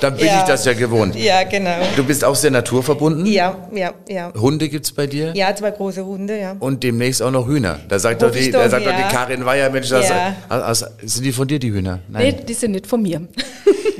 dann 0.00 0.16
bin 0.16 0.26
Ja. 0.26 0.38
ich 0.40 0.44
das 0.44 0.64
ja 0.64 0.72
gewohnt. 0.74 1.16
Ja, 1.16 1.42
genau. 1.42 1.76
Du 1.96 2.04
bist 2.04 2.24
auch 2.24 2.36
sehr 2.36 2.52
naturverbunden. 2.52 3.26
Ja, 3.26 3.56
ja, 3.72 3.92
ja. 4.08 4.32
Hunde 4.34 4.68
gibt's 4.68 4.92
bei 4.92 5.06
dir? 5.06 5.32
Ja, 5.34 5.54
zwei 5.54 5.72
große 5.72 6.06
Hunde, 6.06 6.38
ja. 6.38 6.56
Und 6.60 6.82
demnächst 6.84 7.22
auch 7.22 7.32
noch 7.32 7.48
Hühner. 7.48 7.80
Da 7.88 7.98
sagt, 7.98 8.22
doch 8.22 8.30
die, 8.30 8.50
da 8.50 8.68
sagt 8.70 8.86
doch 8.86 8.94
die 8.96 9.14
Karin 9.14 9.44
Weyer, 9.44 9.68
Mensch, 9.70 9.88
das, 9.88 10.10
also, 10.48 10.86
sind 11.02 11.24
die 11.24 11.32
von 11.32 11.48
dir, 11.48 11.58
die 11.58 11.72
Hühner? 11.72 11.98
Nee, 12.08 12.32
die 12.32 12.54
sind 12.54 12.70
nicht 12.72 12.86
von 12.86 13.02
mir. 13.02 13.20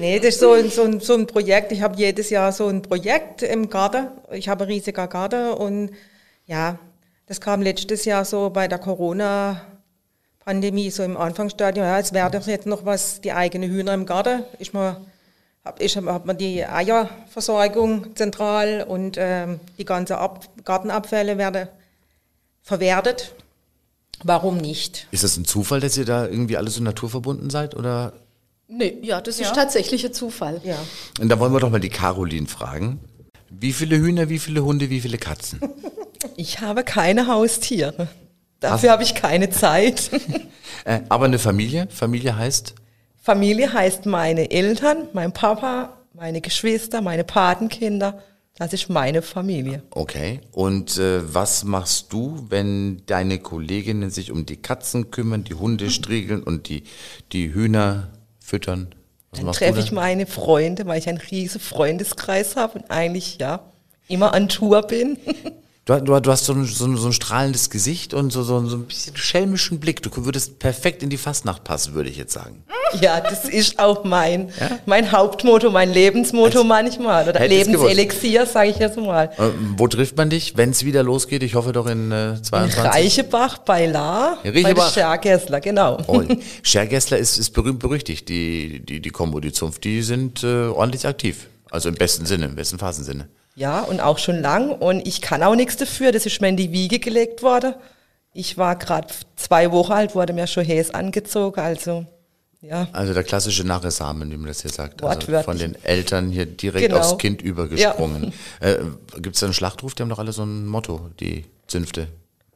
Nee, 0.01 0.21
das 0.21 0.35
ist 0.35 0.41
so 0.41 0.53
ein, 0.53 0.71
so 0.71 0.83
ein, 0.85 1.01
so 1.01 1.15
ein 1.15 1.27
Projekt. 1.27 1.73
Ich 1.73 1.83
habe 1.83 1.97
jedes 1.99 2.31
Jahr 2.31 2.53
so 2.53 2.69
ein 2.69 2.83
Projekt 2.83 3.43
im 3.43 3.69
Garten. 3.69 4.07
Ich 4.31 4.49
habe 4.49 4.63
einen 4.63 4.73
riesigen 4.73 5.09
Garten 5.09 5.51
und 5.55 5.91
ja, 6.49 6.79
das 7.27 7.41
kam 7.41 7.63
letztes 7.63 8.05
Jahr 8.07 8.25
so 8.25 8.51
bei 8.51 8.67
der 8.67 8.79
Corona-Pandemie 8.79 10.91
so 10.91 11.05
im 11.05 11.17
Anfangsstadium. 11.17 11.87
Ja, 11.87 12.01
es 12.01 12.13
wäre 12.13 12.29
doch 12.31 12.45
jetzt 12.47 12.67
noch 12.67 12.85
was, 12.85 13.21
die 13.21 13.33
eigene 13.33 13.69
Hühner 13.69 13.95
im 13.95 14.07
Garten. 14.07 14.43
Ich 14.59 14.73
mal, 14.73 15.01
hab, 15.65 15.81
ich, 15.81 15.97
hat 15.97 16.27
man 16.27 16.37
die 16.39 16.65
Eierversorgung 16.65 18.17
zentral 18.17 18.85
und 18.89 19.17
ähm, 19.19 19.61
die 19.77 19.85
ganzen 19.85 20.15
Ab 20.15 20.49
Gartenabfälle 20.65 21.37
werden 21.37 21.69
verwertet. 22.63 23.35
Warum 24.25 24.57
nicht? 24.57 25.07
Ist 25.11 25.23
das 25.23 25.37
ein 25.37 25.45
Zufall, 25.45 25.81
dass 25.81 25.99
ihr 25.99 26.07
da 26.07 26.27
irgendwie 26.27 26.57
alle 26.57 26.71
so 26.71 26.83
naturverbunden 26.83 27.51
seid? 27.51 27.77
Oder? 27.77 28.15
Nee, 28.69 28.97
ja, 29.03 29.21
das 29.21 29.39
ist 29.39 29.55
tatsächlich 29.55 30.05
ein 30.05 30.15
Zufall. 30.15 30.63
Ja. 30.65 30.79
Und 31.21 31.29
da 31.29 31.39
wollen 31.39 31.53
wir 31.53 31.61
doch 31.61 31.71
mal 31.71 31.79
die 31.79 31.91
Caroline 31.91 32.47
fragen. 32.47 33.01
Wie 33.51 33.73
viele 33.73 33.99
Hühner, 33.99 34.29
wie 34.29 34.39
viele 34.39 34.65
Hunde, 34.65 34.91
wie 34.91 35.01
viele 35.01 35.19
Katzen? 35.19 35.61
Ich 36.37 36.61
habe 36.61 36.83
keine 36.85 37.27
Haustiere. 37.29 38.09
Dafür 38.61 38.91
habe 38.91 39.03
ich 39.03 39.15
keine 39.15 39.51
Zeit. 39.51 40.11
äh, 40.85 41.01
aber 41.09 41.27
eine 41.27 41.39
Familie? 41.39 41.87
Familie 41.91 42.37
heißt? 42.37 42.75
Familie 43.23 43.73
heißt 43.73 44.07
meine 44.07 44.51
Eltern, 44.51 45.09
mein 45.13 45.33
Papa, 45.33 45.97
meine 46.15 46.41
Geschwister, 46.41 47.03
meine 47.03 47.25
Patenkinder. 47.25 48.23
Das 48.57 48.73
ist 48.73 48.89
meine 48.89 49.23
Familie. 49.23 49.83
Okay. 49.91 50.41
Und 50.51 50.99
äh, 50.99 51.33
was 51.33 51.63
machst 51.63 52.13
du, 52.13 52.47
wenn 52.49 53.03
deine 53.07 53.39
Kolleginnen 53.39 54.11
sich 54.11 54.33
um 54.33 54.47
die 54.47 54.57
Katzen 54.57 55.13
kümmern, 55.13 55.45
die 55.45 55.55
Hunde 55.55 55.91
striegeln 55.91 56.43
und 56.43 56.69
die, 56.69 56.83
die 57.33 57.55
Hühner 57.55 58.09
füttern? 58.41 58.95
Dann 59.33 59.53
treffe 59.53 59.81
ich 59.81 59.93
meine 59.93 60.27
Freunde, 60.27 60.87
weil 60.87 60.99
ich 60.99 61.09
einen 61.09 61.19
riesen 61.19 61.61
Freundeskreis 61.61 62.57
habe 62.57 62.79
und 62.79 62.91
eigentlich, 62.91 63.39
ja, 63.39 63.61
immer 64.09 64.33
an 64.35 64.49
Tour 64.49 64.83
bin. 64.83 65.19
Du, 65.89 65.99
du, 66.03 66.21
du 66.21 66.31
hast 66.31 66.45
so 66.45 66.53
ein, 66.53 66.67
so, 66.67 66.85
ein, 66.85 66.99
so 66.99 67.07
ein 67.07 67.15
strahlendes 67.15 67.71
Gesicht 67.71 68.13
und 68.13 68.31
so, 68.31 68.43
so, 68.43 68.63
so 68.67 68.77
ein 68.77 68.85
bisschen 68.85 69.17
schelmischen 69.17 69.81
Blick. 69.81 70.03
Du 70.03 70.11
würdest 70.27 70.59
perfekt 70.59 71.03
in 71.03 71.09
die 71.09 71.17
Fastnacht 71.17 71.65
passen, 71.65 71.95
würde 71.95 72.11
ich 72.11 72.19
jetzt 72.19 72.35
sagen. 72.35 72.63
Ja, 73.01 73.21
das 73.21 73.47
ist 73.47 73.79
auch 73.79 74.05
mein, 74.05 74.51
mein 74.85 75.11
Hauptmotto, 75.13 75.71
mein 75.71 75.91
Lebensmotto 75.91 76.63
manchmal. 76.63 77.27
Oder. 77.27 77.49
Lebenselixier, 77.49 78.45
sage 78.45 78.69
ich 78.69 78.77
jetzt 78.77 78.99
mal. 78.99 79.31
Äh, 79.39 79.49
wo 79.79 79.89
trifft 79.89 80.19
man 80.19 80.29
dich, 80.29 80.59
wenn 80.59 80.71
es 80.71 80.85
wieder 80.85 81.03
losgeht? 81.03 81.43
Ich 81.43 81.55
hoffe 81.55 81.73
doch 81.73 81.87
in 81.87 82.13
äh, 82.13 82.35
22. 82.43 82.85
Reichebach 82.85 83.57
bei 83.59 83.87
La, 83.87 84.37
Ja, 84.45 84.51
bei 84.51 84.51
Riechebach. 84.51 84.93
der 84.93 85.01
Schergessler, 85.01 85.61
genau. 85.61 86.03
Oh, 86.07 86.23
Schergessler 86.63 87.17
ist, 87.17 87.39
ist 87.39 87.55
berühmt 87.55 87.79
berüchtigt. 87.79 88.29
Die, 88.29 88.81
die, 88.85 89.01
die 89.01 89.11
Kombo, 89.11 89.41
die 89.41 89.53
Zunft, 89.53 89.85
die 89.85 90.03
sind 90.03 90.45
äh, 90.45 90.67
ordentlich 90.67 91.07
aktiv. 91.07 91.47
Also 91.71 91.89
im 91.89 91.95
besten 91.95 92.27
Sinne, 92.27 92.45
im 92.45 92.57
besten 92.57 92.79
Phasensinne. 92.79 93.29
Ja, 93.59 93.81
und 93.81 94.01
auch 94.01 94.19
schon 94.19 94.41
lang. 94.41 94.71
Und 94.71 95.05
ich 95.07 95.21
kann 95.21 95.43
auch 95.43 95.57
nichts 95.57 95.77
dafür. 95.77 96.13
Das 96.13 96.27
ist 96.27 96.41
mir 96.41 96.49
in 96.49 96.57
die 96.57 96.71
Wiege 96.71 97.01
gelegt 97.01 97.43
worden. 97.43 97.75
Ich 98.33 98.57
war 98.57 98.77
gerade 98.77 99.09
zwei 99.35 99.73
Wochen 99.73 99.93
alt, 99.93 100.15
wurde 100.15 100.33
mir 100.33 100.47
schon 100.47 100.65
Häs 100.65 100.95
angezogen. 100.95 101.61
Also, 101.61 102.07
ja. 102.61 102.87
Also 102.93 103.15
der 103.15 103.25
klassische 103.25 103.65
Nachressamen, 103.65 104.31
wie 104.31 104.37
man 104.37 104.47
das 104.47 104.63
hier 104.63 104.71
sagt. 104.71 105.03
Also 105.03 105.43
von 105.43 105.59
den 105.59 105.75
Eltern 105.83 106.31
hier 106.31 106.47
direkt 106.47 106.87
Genau. 106.87 107.01
aufs 107.01 107.19
Kind 107.19 107.43
übergesprungen. 107.43 108.33
Äh, 108.61 108.77
Gibt 109.17 109.35
es 109.35 109.41
da 109.41 109.47
einen 109.47 109.55
Schlachtruf? 109.55 109.95
Die 109.97 110.03
haben 110.03 110.09
doch 110.09 110.21
alle 110.21 110.33
so 110.33 110.45
ein 110.45 110.65
Motto, 110.67 111.11
die 111.19 111.45
Zünfte. 111.67 112.07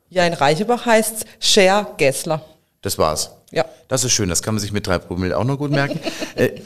Ja, 0.08 0.24
in 0.24 0.34
Reichebach 0.34 0.86
heißt 0.86 1.26
Schergessler. 1.40 2.44
Das 2.80 2.96
war's. 2.96 3.32
Ja. 3.50 3.64
Das 3.88 4.04
ist 4.04 4.12
schön, 4.12 4.28
das 4.28 4.42
kann 4.42 4.54
man 4.54 4.60
sich 4.60 4.70
mit 4.72 4.86
drei 4.86 4.98
Promille 4.98 5.36
auch 5.36 5.44
noch 5.44 5.58
gut 5.58 5.72
merken. 5.72 5.98
äh, 6.36 6.60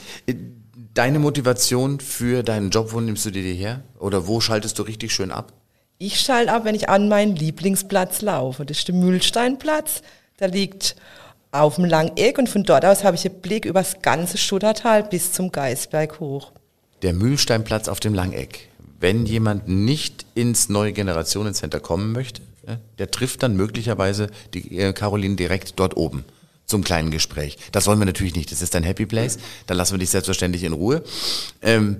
deine 0.96 1.18
Motivation 1.18 2.00
für 2.00 2.42
deinen 2.42 2.70
Job, 2.70 2.92
wo 2.92 3.00
nimmst 3.00 3.26
du 3.26 3.30
dir 3.30 3.42
die 3.42 3.54
her? 3.54 3.82
Oder 3.98 4.26
wo 4.26 4.40
schaltest 4.40 4.78
du 4.78 4.82
richtig 4.82 5.12
schön 5.12 5.30
ab? 5.30 5.52
Ich 5.98 6.20
schalte 6.20 6.52
ab, 6.52 6.64
wenn 6.64 6.74
ich 6.74 6.88
an 6.88 7.08
meinen 7.08 7.36
Lieblingsplatz 7.36 8.22
laufe. 8.22 8.64
Das 8.64 8.78
ist 8.78 8.88
der 8.88 8.94
Mühlsteinplatz. 8.94 10.02
Der 10.40 10.48
liegt 10.48 10.96
auf 11.52 11.76
dem 11.76 11.84
Langeck 11.84 12.38
und 12.38 12.48
von 12.48 12.64
dort 12.64 12.84
aus 12.84 13.04
habe 13.04 13.16
ich 13.16 13.26
einen 13.26 13.40
Blick 13.40 13.64
über 13.64 13.80
das 13.80 14.02
ganze 14.02 14.36
Schuttertal 14.36 15.04
bis 15.04 15.32
zum 15.32 15.52
Geisberg 15.52 16.18
hoch. 16.20 16.52
Der 17.02 17.12
Mühlsteinplatz 17.12 17.88
auf 17.88 18.00
dem 18.00 18.14
Langeck. 18.14 18.68
Wenn 18.98 19.26
jemand 19.26 19.68
nicht 19.68 20.24
ins 20.34 20.68
neue 20.68 20.92
Generationencenter 20.92 21.80
kommen 21.80 22.12
möchte, 22.12 22.40
ne, 22.66 22.80
der 22.98 23.10
trifft 23.10 23.42
dann 23.42 23.54
möglicherweise 23.54 24.28
die 24.54 24.78
äh, 24.78 24.92
Caroline 24.94 25.36
direkt 25.36 25.78
dort 25.78 25.96
oben 25.96 26.24
zum 26.66 26.84
kleinen 26.84 27.10
Gespräch. 27.10 27.56
Das 27.72 27.86
wollen 27.86 27.98
wir 27.98 28.06
natürlich 28.06 28.34
nicht. 28.34 28.52
Das 28.52 28.60
ist 28.60 28.74
dein 28.74 28.82
Happy 28.82 29.06
Place. 29.06 29.38
Da 29.66 29.74
lassen 29.74 29.94
wir 29.94 29.98
dich 29.98 30.10
selbstverständlich 30.10 30.64
in 30.64 30.72
Ruhe. 30.72 31.02
Ähm, 31.62 31.98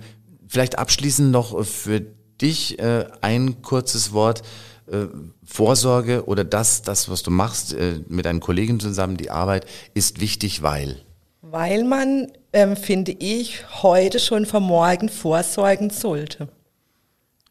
vielleicht 0.49 0.79
abschließend 0.79 1.31
noch 1.31 1.65
für 1.65 2.03
dich 2.41 2.79
äh, 2.79 3.07
ein 3.21 3.63
kurzes 3.63 4.13
Wort. 4.13 4.43
Äh, 4.91 5.07
Vorsorge 5.45 6.27
oder 6.27 6.45
das, 6.45 6.83
das, 6.83 7.09
was 7.09 7.23
du 7.23 7.31
machst 7.31 7.73
äh, 7.73 8.01
mit 8.09 8.27
deinen 8.27 8.41
Kollegen 8.41 8.79
zusammen, 8.79 9.17
die 9.17 9.31
Arbeit, 9.31 9.67
ist 9.95 10.21
wichtig, 10.21 10.63
weil. 10.63 11.01
Weil 11.43 11.85
man, 11.85 12.31
ähm, 12.53 12.77
finde 12.77 13.13
ich, 13.13 13.65
heute 13.83 14.19
schon 14.19 14.47
vor 14.47 14.61
morgen 14.61 15.09
vorsorgen 15.09 15.91
sollte. 15.91 16.49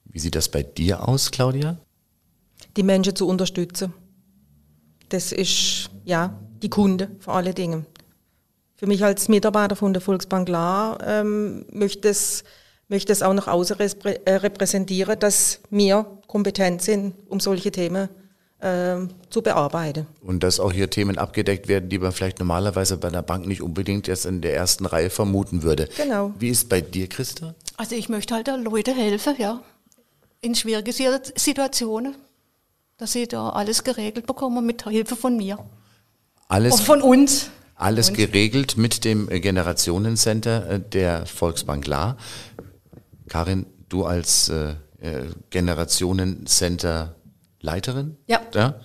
Wie 0.05 0.19
sieht 0.19 0.35
das 0.35 0.47
bei 0.47 0.63
dir 0.63 1.07
aus, 1.07 1.31
Claudia? 1.31 1.77
Die 2.77 2.83
Menschen 2.83 3.15
zu 3.15 3.27
unterstützen. 3.27 3.93
Das 5.09 5.31
ist, 5.31 5.89
ja, 6.05 6.39
die 6.61 6.69
Kunde 6.69 7.09
vor 7.19 7.35
allen 7.35 7.55
Dingen. 7.55 7.85
Für 8.75 8.87
mich 8.87 9.03
als 9.03 9.27
Mitarbeiter 9.29 9.75
von 9.75 9.93
der 9.93 10.01
Volksbank 10.01 10.49
La 10.49 10.97
ähm, 11.05 11.65
möchte 11.71 12.09
es 12.09 12.43
möchte 12.87 13.11
es 13.11 13.23
auch 13.23 13.33
nach 13.33 13.47
außen 13.47 13.77
äh, 13.79 14.31
repräsentieren, 14.35 15.17
dass 15.19 15.59
wir 15.71 16.05
kompetent 16.27 16.81
sind, 16.83 17.15
um 17.29 17.39
solche 17.39 17.71
Themen 17.71 18.09
ähm, 18.61 19.09
zu 19.31 19.41
bearbeiten. 19.41 20.05
Und 20.21 20.43
dass 20.43 20.59
auch 20.59 20.71
hier 20.71 20.89
Themen 20.89 21.17
abgedeckt 21.17 21.67
werden, 21.67 21.89
die 21.89 21.97
man 21.97 22.11
vielleicht 22.11 22.37
normalerweise 22.39 22.97
bei 22.97 23.07
einer 23.07 23.23
Bank 23.23 23.47
nicht 23.47 23.61
unbedingt 23.63 24.07
erst 24.07 24.25
in 24.27 24.41
der 24.41 24.53
ersten 24.55 24.85
Reihe 24.85 25.09
vermuten 25.09 25.63
würde. 25.63 25.89
Genau. 25.97 26.33
Wie 26.37 26.49
ist 26.49 26.69
bei 26.69 26.81
dir, 26.81 27.07
Christa? 27.07 27.55
Also 27.77 27.95
ich 27.95 28.07
möchte 28.07 28.35
halt 28.35 28.47
den 28.47 28.63
Leuten 28.63 28.95
helfen, 28.95 29.33
ja. 29.39 29.61
In 30.41 30.53
schwierigen 30.53 30.93
Si- 30.93 31.07
Situationen. 31.35 32.15
Dass 32.97 33.13
sie 33.13 33.27
da 33.27 33.49
alles 33.49 33.83
geregelt 33.83 34.25
bekommen 34.27 34.65
mit 34.65 34.87
Hilfe 34.87 35.15
von 35.15 35.35
mir. 35.35 35.57
Alles, 36.47 36.73
Und 36.73 36.81
von 36.81 37.01
uns. 37.01 37.49
alles 37.75 38.13
geregelt 38.13 38.77
mit 38.77 39.03
dem 39.03 39.27
äh, 39.29 39.39
Generationencenter 39.39 40.69
äh, 40.69 40.79
der 40.79 41.25
Volksbank 41.25 41.87
La. 41.87 42.17
Karin, 43.27 43.65
du 43.89 44.05
als 44.05 44.49
äh, 44.49 44.75
äh, 44.99 45.23
Generationencenter-Leiterin? 45.49 48.17
Ja. 48.27 48.41
ja? 48.53 48.75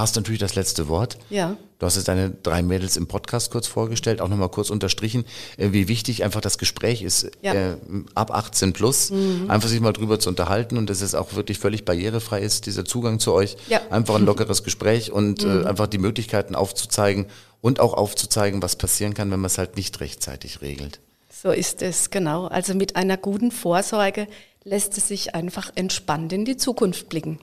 Äh, 0.00 0.02
hast 0.02 0.16
natürlich 0.16 0.40
das 0.40 0.54
letzte 0.54 0.88
Wort. 0.88 1.18
Ja. 1.28 1.56
Du 1.78 1.86
hast 1.86 1.96
jetzt 1.96 2.08
deine 2.08 2.30
drei 2.30 2.62
Mädels 2.62 2.96
im 2.96 3.06
Podcast 3.06 3.50
kurz 3.50 3.66
vorgestellt, 3.66 4.20
auch 4.20 4.28
nochmal 4.28 4.50
kurz 4.50 4.70
unterstrichen, 4.70 5.24
äh, 5.56 5.72
wie 5.72 5.88
wichtig 5.88 6.24
einfach 6.24 6.40
das 6.40 6.58
Gespräch 6.58 7.02
ist, 7.02 7.30
Ja. 7.42 7.54
äh, 7.54 7.76
ab 8.14 8.30
18 8.32 8.72
plus, 8.72 9.12
einfach 9.48 9.68
sich 9.68 9.80
mal 9.80 9.92
drüber 9.92 10.18
zu 10.18 10.28
unterhalten 10.28 10.76
und 10.76 10.90
dass 10.90 11.00
es 11.00 11.14
auch 11.14 11.34
wirklich 11.34 11.58
völlig 11.58 11.84
barrierefrei 11.84 12.40
ist, 12.40 12.66
dieser 12.66 12.84
Zugang 12.84 13.18
zu 13.18 13.32
euch. 13.32 13.56
Ja. 13.68 13.80
Einfach 13.90 14.16
ein 14.16 14.24
lockeres 14.26 14.62
Gespräch 14.62 15.10
und 15.12 15.42
äh, 15.44 15.64
einfach 15.64 15.86
die 15.86 15.98
Möglichkeiten 15.98 16.54
aufzuzeigen 16.54 17.26
und 17.60 17.80
auch 17.80 17.94
aufzuzeigen, 17.94 18.62
was 18.62 18.76
passieren 18.76 19.14
kann, 19.14 19.30
wenn 19.30 19.40
man 19.40 19.46
es 19.46 19.58
halt 19.58 19.76
nicht 19.76 20.00
rechtzeitig 20.00 20.60
regelt. 20.62 21.00
So 21.42 21.50
ist 21.50 21.80
es, 21.80 22.10
genau. 22.10 22.46
Also 22.46 22.74
mit 22.74 22.96
einer 22.96 23.16
guten 23.16 23.50
Vorsorge 23.50 24.26
lässt 24.64 24.98
es 24.98 25.08
sich 25.08 25.34
einfach 25.34 25.70
entspannt 25.74 26.32
in 26.34 26.44
die 26.44 26.58
Zukunft 26.58 27.08
blicken. 27.08 27.38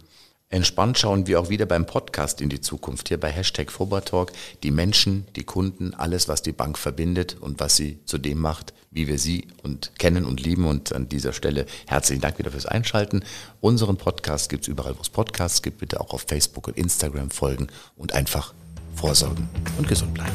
Entspannt 0.49 0.97
schauen 0.97 1.27
wir 1.27 1.41
auch 1.41 1.49
wieder 1.49 1.65
beim 1.65 1.85
Podcast 1.85 2.39
in 2.39 2.47
die 2.47 2.61
Zukunft, 2.61 3.09
hier 3.09 3.19
bei 3.19 3.29
Hashtag 3.29 3.69
Fobertalk. 3.69 4.31
Die 4.63 4.71
Menschen, 4.71 5.27
die 5.35 5.43
Kunden, 5.43 5.93
alles, 5.93 6.29
was 6.29 6.41
die 6.41 6.53
Bank 6.53 6.77
verbindet 6.77 7.35
und 7.41 7.59
was 7.59 7.75
sie 7.75 7.99
zu 8.05 8.17
dem 8.17 8.39
macht, 8.39 8.73
wie 8.89 9.09
wir 9.09 9.19
sie 9.19 9.47
und 9.63 9.91
kennen 9.99 10.23
und 10.23 10.41
lieben. 10.41 10.65
Und 10.65 10.93
an 10.93 11.09
dieser 11.09 11.33
Stelle 11.33 11.65
herzlichen 11.85 12.21
Dank 12.21 12.39
wieder 12.39 12.51
fürs 12.51 12.65
Einschalten. 12.65 13.25
Unseren 13.59 13.97
Podcast 13.97 14.47
gibt's 14.49 14.69
überall, 14.69 14.95
wo 14.95 15.01
es 15.01 15.09
Podcasts 15.09 15.61
gibt. 15.61 15.79
Bitte 15.79 15.99
auch 15.99 16.13
auf 16.13 16.23
Facebook 16.25 16.69
und 16.69 16.77
Instagram 16.77 17.29
folgen 17.29 17.67
und 17.97 18.13
einfach 18.13 18.53
vorsorgen 18.95 19.49
und 19.77 19.89
gesund 19.89 20.13
bleiben. 20.13 20.31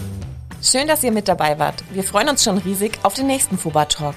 Schön, 0.63 0.89
dass 0.89 1.03
ihr 1.03 1.11
mit 1.11 1.27
dabei 1.27 1.59
wart. 1.59 1.83
Wir 1.91 2.05
freuen 2.05 2.29
uns 2.29 2.45
schon 2.45 2.59
riesig 2.59 2.99
auf 3.03 3.15
den 3.15 3.29
nächsten 3.29 3.57
Fuba 3.57 3.87
Talk. 3.87 4.17